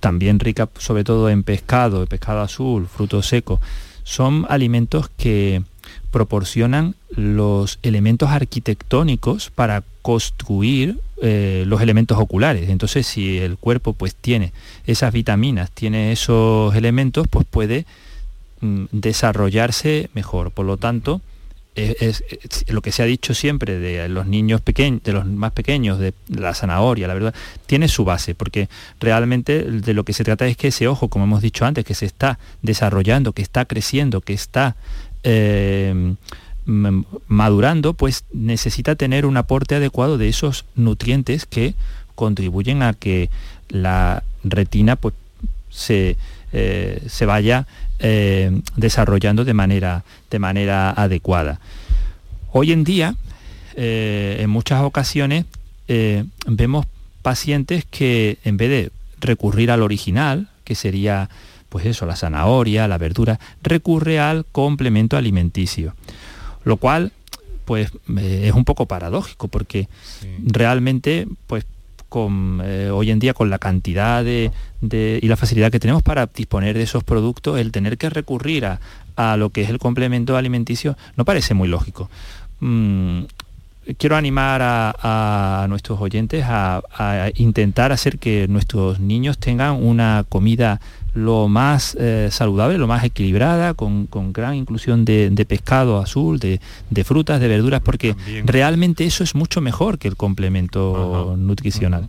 [0.00, 3.60] también rica sobre todo en pescado, pescado azul, frutos secos,
[4.02, 5.62] son alimentos que
[6.10, 12.68] proporcionan los elementos arquitectónicos para construir eh, los elementos oculares.
[12.70, 14.52] Entonces, si el cuerpo pues tiene
[14.86, 17.86] esas vitaminas, tiene esos elementos, pues puede
[18.60, 20.50] mm, desarrollarse mejor.
[20.50, 21.20] Por lo tanto,
[21.74, 22.24] es,
[22.68, 26.14] lo que se ha dicho siempre de los niños pequeños, de los más pequeños, de
[26.28, 27.34] la zanahoria, la verdad,
[27.66, 28.68] tiene su base, porque
[29.00, 31.94] realmente de lo que se trata es que ese ojo, como hemos dicho antes, que
[31.94, 34.76] se está desarrollando, que está creciendo, que está
[35.22, 36.14] eh,
[36.64, 41.74] madurando, pues necesita tener un aporte adecuado de esos nutrientes que
[42.14, 43.30] contribuyen a que
[43.68, 45.14] la retina pues,
[45.70, 46.16] se,
[46.52, 47.66] eh, se vaya
[48.00, 51.60] eh, desarrollando de manera, de manera adecuada.
[52.52, 53.14] Hoy en día,
[53.76, 55.44] en muchas ocasiones,
[56.46, 56.86] vemos
[57.22, 61.30] pacientes que en vez de recurrir al original, que sería
[61.70, 65.94] pues eso, la zanahoria, la verdura, recurre al complemento alimenticio.
[66.64, 67.12] Lo cual,
[67.64, 69.88] pues, eh, es un poco paradójico, porque
[70.44, 71.64] realmente, pues,
[72.14, 74.50] eh, hoy en día con la cantidad de,
[75.22, 78.78] y la facilidad que tenemos para disponer de esos productos, el tener que recurrir a,
[79.36, 82.08] lo que es el complemento alimenticio no parece muy lógico.
[82.60, 83.24] Mm,
[83.98, 86.82] quiero animar a, nuestros oyentes a,
[87.36, 90.80] intentar hacer que nuestros niños tengan una comida
[91.14, 96.60] lo más eh, saludable, lo más equilibrada, con, gran inclusión de, pescado azul, de,
[97.04, 102.08] frutas, de verduras, porque realmente eso es mucho mejor que el complemento nutricional.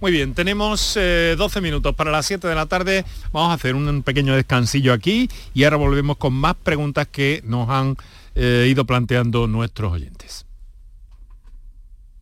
[0.00, 3.04] Muy bien, tenemos 12 eh, minutos para las 7 de la tarde.
[3.32, 7.68] Vamos a hacer un pequeño descansillo aquí y ahora volvemos con más preguntas que nos
[7.68, 7.96] han
[8.34, 10.43] eh, ido planteando nuestros oyentes.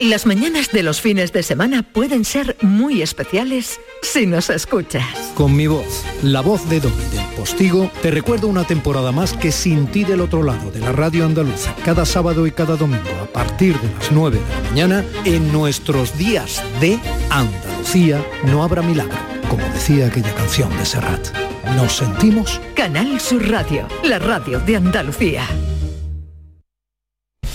[0.00, 5.04] Las mañanas de los fines de semana pueden ser muy especiales si nos escuchas.
[5.34, 9.50] Con mi voz, la voz de Domi del Postigo, te recuerdo una temporada más que
[9.50, 13.26] sin ti del otro lado de la radio andaluza, cada sábado y cada domingo a
[13.26, 19.18] partir de las 9 de la mañana, en nuestros días de Andalucía no habrá milagro,
[19.50, 21.26] como decía aquella canción de Serrat.
[21.74, 25.44] Nos sentimos Canal Sur Radio, la radio de Andalucía.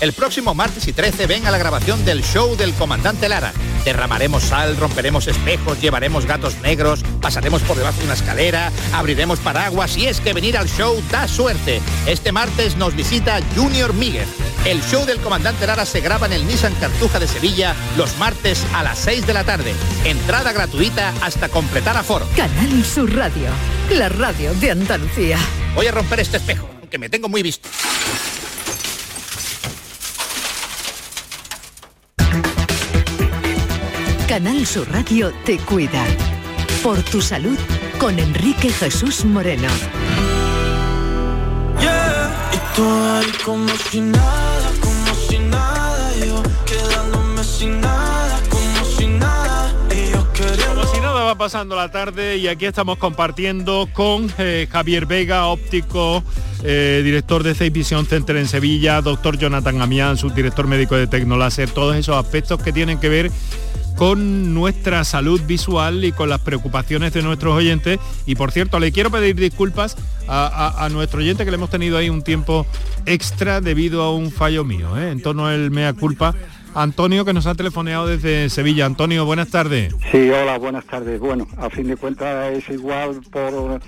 [0.01, 3.53] El próximo martes y 13 ven a la grabación del show del comandante Lara.
[3.85, 9.97] Derramaremos sal, romperemos espejos, llevaremos gatos negros, pasaremos por debajo de una escalera, abriremos paraguas
[9.97, 11.81] y es que venir al show da suerte.
[12.05, 14.27] Este martes nos visita Junior Míguez.
[14.65, 18.63] El show del comandante Lara se graba en el Nissan Cartuja de Sevilla los martes
[18.73, 19.73] a las 6 de la tarde.
[20.05, 22.25] Entrada gratuita hasta completar aforo.
[22.35, 23.49] Canal Sur Radio,
[23.91, 25.37] la radio de Andalucía.
[25.75, 27.67] Voy a romper este espejo, que me tengo muy visto.
[34.34, 36.03] Canal Sur Radio te cuida.
[36.81, 37.55] Por tu salud
[37.99, 39.67] con Enrique Jesús Moreno.
[42.51, 49.05] Y tú ahí como si nada, como si nada, yo quedándome sin nada, como si
[49.05, 50.81] nada, y yo queriendo...
[50.81, 55.45] Como si nada va pasando la tarde y aquí estamos compartiendo con eh, Javier Vega,
[55.45, 56.23] óptico,
[56.63, 61.69] eh, director de Safe Vision Center en Sevilla, doctor Jonathan Amián, subdirector médico de Tecnoláser,
[61.69, 63.31] todos esos aspectos que tienen que ver
[63.95, 67.99] con nuestra salud visual y con las preocupaciones de nuestros oyentes.
[68.25, 69.95] Y por cierto, le quiero pedir disculpas
[70.27, 72.65] a, nuestro oyente que le hemos tenido ahí un tiempo
[73.05, 75.11] extra debido a un fallo mío, ¿eh?
[75.11, 76.33] en torno al mea culpa.
[76.75, 78.85] Antonio, que nos ha telefoneado desde Sevilla.
[78.85, 79.93] Antonio, buenas tardes.
[80.11, 81.19] Sí, hola, buenas tardes.
[81.19, 83.79] Bueno, a fin de cuentas es igual por,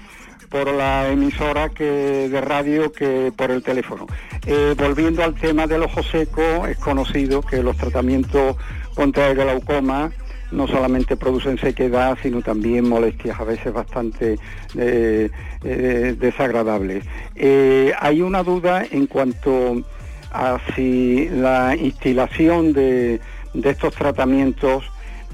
[0.49, 4.06] por la emisora que de radio que por el teléfono.
[4.45, 8.56] Eh, volviendo al tema del ojo seco, es conocido que los tratamientos
[8.96, 10.12] contra el glaucoma
[10.52, 14.38] no solamente producen sequedad, sino también molestias a veces bastante
[14.78, 15.30] eh,
[15.64, 17.06] eh, desagradables.
[17.36, 19.84] Eh, hay una duda en cuanto
[20.32, 23.20] a si la instilación de,
[23.54, 24.86] de estos tratamientos,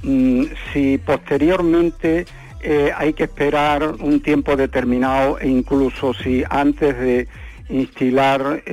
[0.04, 2.26] mm, si posteriormente
[2.62, 7.28] eh, hay que esperar un tiempo determinado e incluso si antes de
[7.70, 8.64] instilar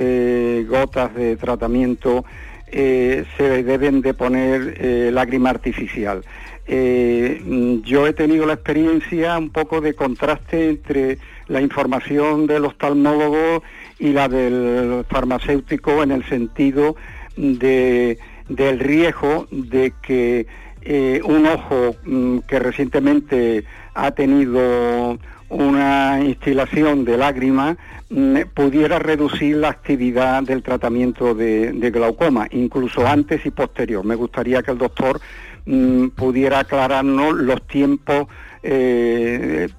[0.67, 2.25] gotas de tratamiento
[2.71, 6.23] eh, se deben de poner eh, lágrima artificial.
[6.67, 11.17] Eh, yo he tenido la experiencia un poco de contraste entre
[11.47, 13.63] la información del oftalmólogo
[13.97, 16.95] y la del farmacéutico en el sentido
[17.39, 18.19] de,
[18.49, 20.45] del riesgo de que
[20.81, 23.63] eh, un ojo mm, que recientemente
[23.93, 25.17] ha tenido
[25.49, 27.77] una instilación de lágrima
[28.09, 34.03] mm, pudiera reducir la actividad del tratamiento de, glaucoma, incluso antes y posterior.
[34.05, 35.21] Me gustaría que el doctor
[35.65, 38.27] mm, pudiera aclararnos los tiempos
[38.61, 39.69] eh,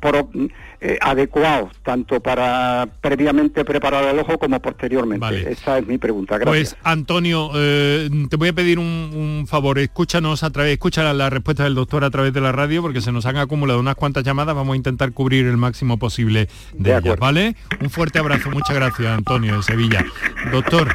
[0.81, 5.53] eh, adecuados, tanto para previamente preparar el ojo como posteriormente.
[5.53, 6.39] Esa es mi pregunta.
[6.39, 6.75] Gracias.
[6.75, 11.13] Pues Antonio, eh, te voy a pedir un, un favor, escúchanos a través, escucha la,
[11.13, 13.95] la respuesta del doctor a través de la radio porque se nos han acumulado unas
[13.95, 17.57] cuantas llamadas, vamos a intentar cubrir el máximo posible de, ellas, ¿vale?
[17.81, 20.05] Un fuerte abrazo, muchas gracias Antonio de Sevilla.
[20.51, 20.89] Doctor,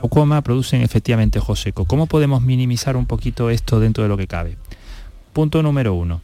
[0.00, 1.84] glaucoma producen efectivamente ojo seco.
[1.84, 4.56] ¿Cómo podemos minimizar un poquito esto dentro de lo que cabe?
[5.32, 6.22] Punto número uno.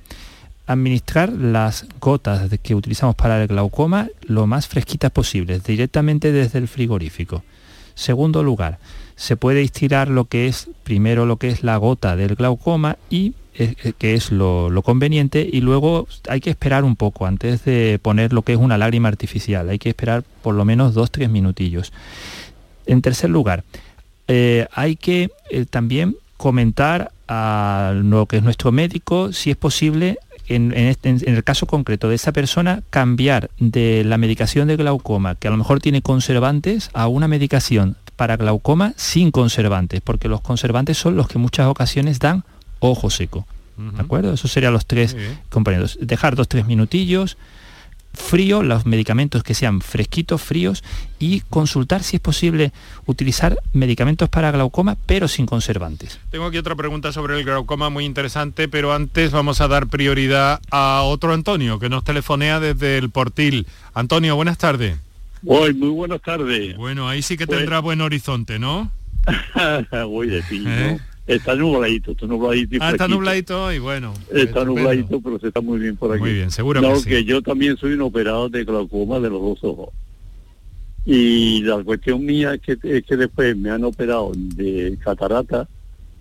[0.69, 6.69] Administrar las gotas que utilizamos para el glaucoma lo más fresquitas posibles, directamente desde el
[6.69, 7.43] frigorífico.
[7.95, 8.79] Segundo lugar,
[9.17, 13.35] se puede estirar lo que es, primero lo que es la gota del glaucoma y
[13.55, 17.99] eh, eh, que es lo, conveniente y luego hay que esperar un poco antes de
[18.01, 19.69] poner lo que es una lágrima artificial.
[19.71, 21.93] Hay que esperar por lo menos dos, tres minutillos.
[22.87, 23.65] En tercer lugar,
[24.29, 25.31] eh, hay que
[25.71, 30.19] también comentar a lo que es nuestro médico, si es posible,
[30.49, 34.77] en, en este- en el caso concreto de esa persona, cambiar de la medicación de
[34.77, 40.29] glaucoma, que a lo mejor tiene conservantes, a una medicación para glaucoma sin conservantes, porque
[40.29, 42.45] los conservantes son los que en muchas ocasiones dan
[42.81, 43.47] ojo seco.
[43.77, 44.33] ¿De acuerdo?
[44.33, 45.15] Esos serían los tres
[45.51, 45.99] compañeros.
[46.01, 47.37] Dejar dos, tres minutillos,
[48.13, 50.85] frío, los medicamentos que sean fresquitos, fríos
[51.19, 52.73] y consultar si es posible
[53.07, 56.19] utilizar medicamentos para glaucoma pero sin conservantes.
[56.31, 60.61] Tengo aquí otra pregunta sobre el glaucoma muy interesante, pero antes vamos a dar prioridad
[60.71, 63.67] a otro Antonio que nos telefonea desde el Portil.
[63.95, 64.97] Antonio, buenas tardes.
[65.47, 66.77] Hoy, muy buenas tardes.
[66.77, 68.91] Bueno, ahí sí que pues tendrá buen horizonte, ¿no?
[70.09, 70.99] Voy de ti, ¿Eh?
[71.29, 74.15] Está nubladito, está nubladito y Ah, está nubladito y bueno.
[74.35, 76.21] Está nubladito, pero se está muy bien por aquí.
[76.21, 77.09] Muy bien, seguro no, que, sí.
[77.11, 79.91] que yo también soy un operado de glaucoma de los dos ojos.
[81.05, 85.69] Y la cuestión mía es que, es que después me han operado de catarata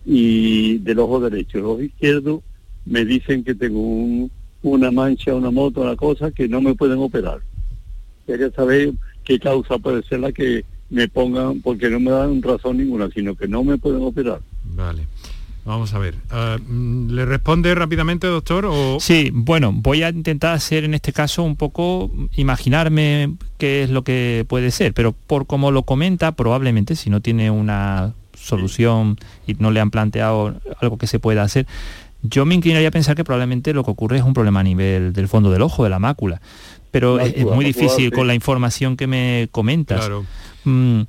[0.05, 1.57] y del ojo derecho.
[1.57, 2.43] El ojo izquierdo
[2.85, 4.29] me dicen que tengo un,
[4.61, 7.39] una mancha, una moto, una cosa que no me pueden operar.
[8.25, 8.91] Quería saber
[9.23, 13.35] qué causa puede ser la que me pongan, porque no me dan razón ninguna, sino
[13.35, 14.41] que no me pueden operar.
[14.77, 15.07] Vale.
[15.65, 16.15] Vamos a ver.
[16.31, 18.67] Uh, ¿Le responde rápidamente, doctor?
[18.69, 18.99] O...
[19.01, 24.03] Sí, bueno, voy a intentar hacer en este caso un poco, imaginarme qué es lo
[24.03, 29.55] que puede ser, pero por como lo comenta, probablemente si no tiene una solución y
[29.55, 31.67] no le han planteado algo que se pueda hacer,
[32.21, 35.11] yo me inclinaría a pensar que probablemente lo que ocurre es un problema a nivel
[35.11, 36.39] del fondo del ojo, de la mácula.
[36.91, 39.99] Pero es, es, muy difícil con la información que me comentas.
[39.99, 40.25] Claro.
[40.63, 41.01] Mm,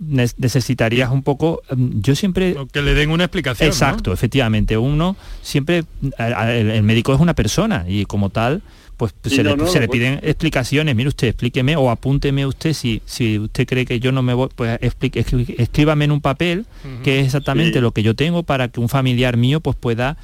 [0.00, 4.14] necesitarías un poco yo siempre que le den una explicación exacto ¿no?
[4.14, 5.84] efectivamente uno siempre
[6.18, 8.62] el, el, médico es una persona y como tal
[8.96, 11.90] pues Sí, se, no, le, no, se le pues- piden explicaciones mire usted explíqueme o
[11.90, 15.24] apúnteme usted si si usted cree que yo no me voy pues explique,
[15.58, 16.66] escríbame en un papel
[17.04, 17.80] que es exactamente Sí.
[17.80, 20.16] lo que yo tengo para que un familiar mío pues pueda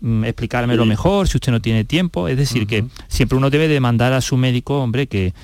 [0.00, 0.88] mm, explicármelo Sí.
[0.88, 4.36] mejor si usted no tiene tiempo es decir que siempre uno debe demandar a su
[4.36, 5.34] médico hombre que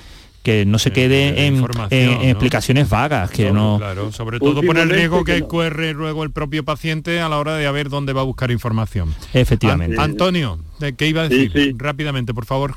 [0.47, 2.29] que no se quede en, información, en- en ¿no?
[2.29, 5.47] explicaciones vagas que Sobre- no Claro, sobre todo por el riesgo que no.
[5.49, 8.49] corre luego el propio paciente a la hora de a ver dónde va a buscar
[8.49, 9.13] información.
[9.33, 11.51] efectivamente An- Antonio, ¿de ¿qué iba a decir?
[11.53, 11.75] sí.
[11.77, 12.75] Rápidamente, por favor.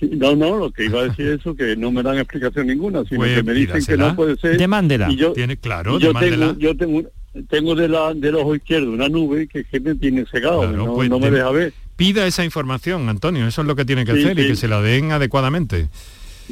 [0.00, 3.04] Sí, no, no, lo que iba a decir eso, que no me dan explicación ninguna,
[3.04, 4.56] sino Pues que me dicen que no puede ser.
[4.56, 5.10] Demándela.
[5.10, 6.46] Y yo, Tiene, claro, yo demándela.
[6.54, 7.02] tengo, yo tengo,
[7.50, 10.94] tengo de la, del ojo izquierdo una nube que, que me tiene cegado, Claro, no,
[10.94, 11.74] pues no me de- deja ver.
[11.94, 14.66] Pida esa información, Antonio, eso es lo que tiene que Sí, hacer y que se
[14.66, 15.88] la den adecuadamente.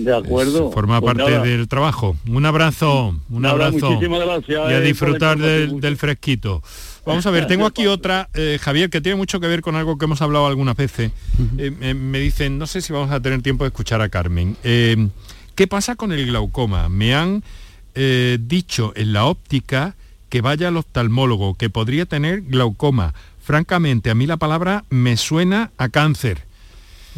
[0.05, 0.69] De acuerdo.
[0.69, 1.43] Es- forma Pues parte nada.
[1.45, 2.17] del trabajo.
[2.29, 3.91] Un abrazo, un Nada, abrazo.
[3.91, 6.63] muchísimas gracias, Y eh, a la disfrutar del, fresquito.
[7.07, 9.99] Vamos a ver, tengo aquí otra, eh, Javier, que tiene mucho que ver con algo
[9.99, 11.13] que hemos hablado algunas veces.
[11.59, 14.57] Eh, me, me dicen, no sé si vamos a tener tiempo de escuchar a Carmen.
[14.65, 15.09] Eh,
[15.55, 16.89] ¿Qué pasa con el glaucoma?
[16.89, 17.43] Me han
[17.95, 19.97] eh, dicho en la óptica
[20.31, 23.13] que vaya al oftalmólogo, que podría tener glaucoma.
[23.43, 26.45] Francamente, a mí la palabra me suena a cáncer.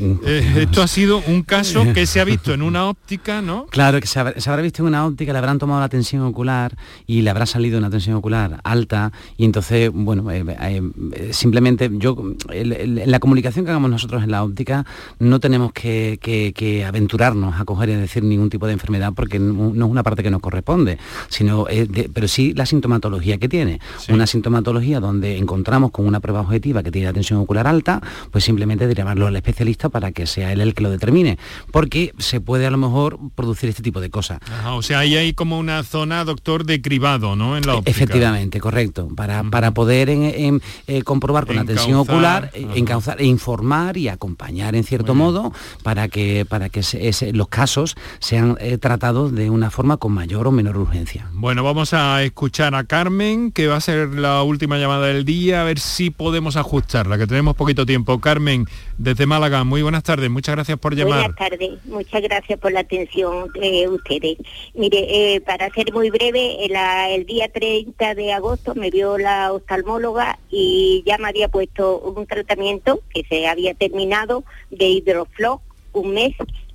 [0.01, 3.67] Eh, esto ha sido un caso que se ha visto en una óptica, ¿no?
[3.67, 6.23] Claro, que se habrá, se habrá visto en una óptica, le habrán tomado la tensión
[6.23, 6.77] ocular
[7.07, 12.17] y le habrá salido una tensión ocular alta y entonces, bueno, eh, eh, simplemente yo,
[12.51, 14.85] el- la comunicación que hagamos nosotros en la óptica
[15.19, 19.39] no tenemos que, que- que aventurarnos a coger y decir ningún tipo de enfermedad porque
[19.39, 23.49] no, no es una parte que nos corresponde, sino, de- pero sí la sintomatología que
[23.49, 23.81] tiene.
[24.09, 28.45] Una sintomatología donde encontramos con una prueba objetiva que tiene la tensión ocular alta, pues
[28.45, 31.39] simplemente derivarlo al especialista para que sea él el que lo determine,
[31.71, 34.39] porque se puede a lo mejor producir este tipo de cosas.
[34.51, 37.57] Ajá, o sea, ahí hay como una zona, doctor, de cribado, ¿no?
[37.57, 37.91] En la óptica.
[37.91, 39.09] Efectivamente, correcto.
[39.15, 42.77] Para, para poder en- en, eh, comprobar con la tensión Encauzar, ocular, eh, ajá.
[42.79, 45.53] encauzar, e informar y acompañar en cierto modo
[45.83, 50.47] para que, para que se- los casos sean eh, tratados de una forma con mayor
[50.47, 51.27] o menor urgencia.
[51.33, 55.63] Bueno, vamos a escuchar a Carmen, que va a ser la última llamada del día,
[55.63, 58.21] a ver si podemos ajustarla, que tenemos poquito tiempo.
[58.21, 58.67] Carmen,
[58.99, 61.31] desde Málaga, muy buenas tardes, muchas gracias por llamar.
[61.31, 64.37] Buenas tardes, muchas gracias por la atención de ustedes.
[64.75, 64.99] Mire,
[65.37, 69.51] eh, para ser muy breve, el, a- el día 30 de agosto me vio la
[69.51, 75.63] oftalmóloga y ya me había puesto un tratamiento que se había terminado de hidrofloc,
[75.95, 76.35] un mes,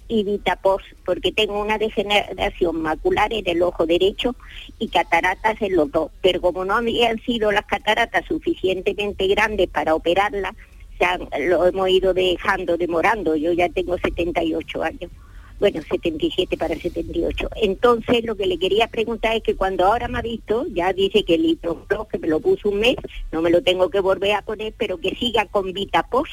[0.10, 4.36] y Vitapos, porque tengo una degeneración macular en el ojo derecho
[4.80, 6.12] y cataratas en los dos.
[6.22, 10.54] Pero como no habían sido las cataratas suficientemente grandes para operarlas,
[11.06, 13.36] han- lo hemos ido dejando, demorando.
[13.36, 15.12] Yo ya tengo 78 años.
[15.60, 17.50] Bueno, 77 para 78.
[17.56, 21.24] Entonces, lo que le quería preguntar es que cuando ahora me ha visto, ya dice
[21.24, 22.96] que el Litroflow, que me lo puso un mes,
[23.32, 26.30] no me lo tengo que volver a poner, pero que siga con Vitapos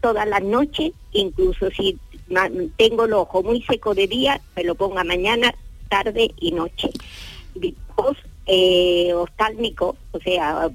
[0.00, 1.98] todas las noches, incluso si
[2.76, 5.54] tengo el ojo muy seco de día, me lo ponga mañana,
[5.90, 6.88] tarde y noche.
[7.54, 10.70] Vitapos eh, oftálmico, o sea,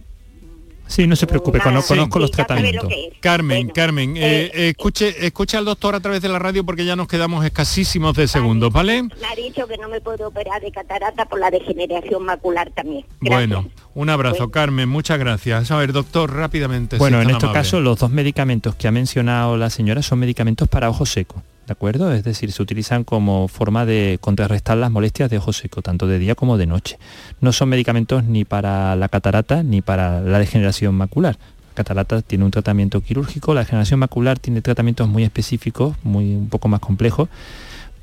[0.87, 2.89] Sí, no se preocupe, Nada, cono- sí, conozco los lo tratamientos.
[3.19, 6.95] Carmen, Carmen, eh, eh, escuche, escuche al doctor a través de la radio porque ya
[6.95, 9.03] nos quedamos escasísimos de segundos, ¿vale?
[9.03, 13.05] Me ha dicho que no me puedo operar de catarata por la degeneración macular también.
[13.19, 15.71] Bueno, un abrazo, Carmen, muchas gracias.
[15.71, 16.97] A ver, doctor, rápidamente.
[16.97, 17.59] Bueno, en este amable.
[17.59, 21.41] caso los dos medicamentos que ha mencionado la señora son medicamentos para ojos secos.
[21.67, 22.13] ¿De acuerdo?
[22.13, 26.17] Es decir, se utilizan como forma de contrarrestar las molestias de ojo seco, tanto de
[26.17, 26.97] día como de noche.
[27.41, 31.37] No son medicamentos ni para la catarata ni para la degeneración macular.
[31.69, 36.47] La catarata tiene un tratamiento quirúrgico, la degeneración macular tiene tratamientos muy específicos, muy un
[36.47, 37.27] poco más complejos.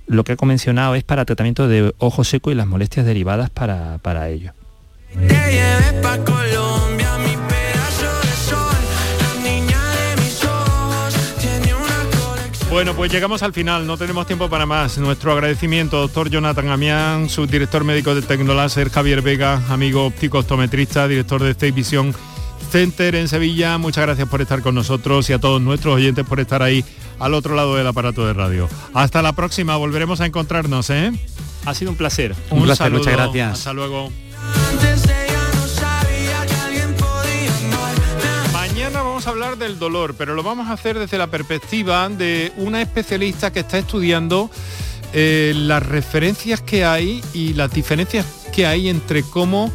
[0.07, 3.97] Lo que he mencionado es para tratamiento de ojo seco y las molestias derivadas para,
[4.03, 4.53] para ello.
[12.75, 14.99] Bueno, pues llegamos al final, no tenemos tiempo para más.
[14.99, 21.41] Nuestro agradecimiento, doctor Jonathan Amián, subdirector médico de Tecnoláser, Javier Vega, amigo óptico optometrista, director
[21.41, 22.13] de State Vision
[22.73, 23.79] Center en Sevilla.
[23.79, 26.85] Muchas gracias por estar con nosotros y a todos nuestros oyentes por estar ahí
[27.21, 28.69] al otro lado del aparato de radio.
[28.93, 31.13] Hasta la próxima, volveremos a encontrarnos, ¿eh?
[31.67, 32.35] Ha sido un placer.
[32.51, 33.53] Un, placer, muchas gracias.
[33.53, 34.11] Hasta luego.
[39.15, 42.83] Vamos a hablar del dolor, pero lo vamos a hacer desde la perspectiva de una
[42.83, 44.51] especialista que está estudiando
[45.13, 49.71] eh, las referencias que hay y las diferencias que hay entre cómo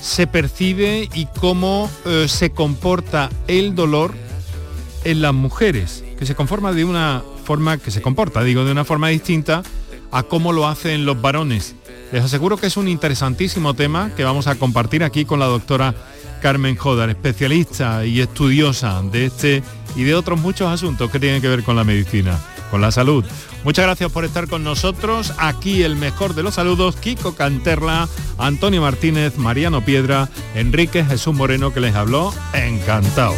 [0.00, 4.14] se percibe y cómo eh, se comporta el dolor
[5.04, 8.86] en las mujeres, que se conforma de una forma que se comporta, digo, de una
[8.86, 9.62] forma distinta
[10.12, 11.74] a cómo lo hacen los varones.
[12.10, 15.94] Les aseguro que es un interesantísimo tema que vamos a compartir aquí con la doctora
[16.40, 19.62] Carmen Jodar, especialista y estudiosa de este
[19.96, 22.38] y de otros muchos asuntos que tienen que ver con la medicina,
[22.70, 23.24] con la salud.
[23.64, 25.32] Muchas gracias por estar con nosotros.
[25.38, 28.08] Aquí el mejor de los saludos, Kiko Canterla,
[28.38, 32.32] Antonio Martínez, Mariano Piedra, Enrique Jesús Moreno que les habló.
[32.54, 33.34] Encantado.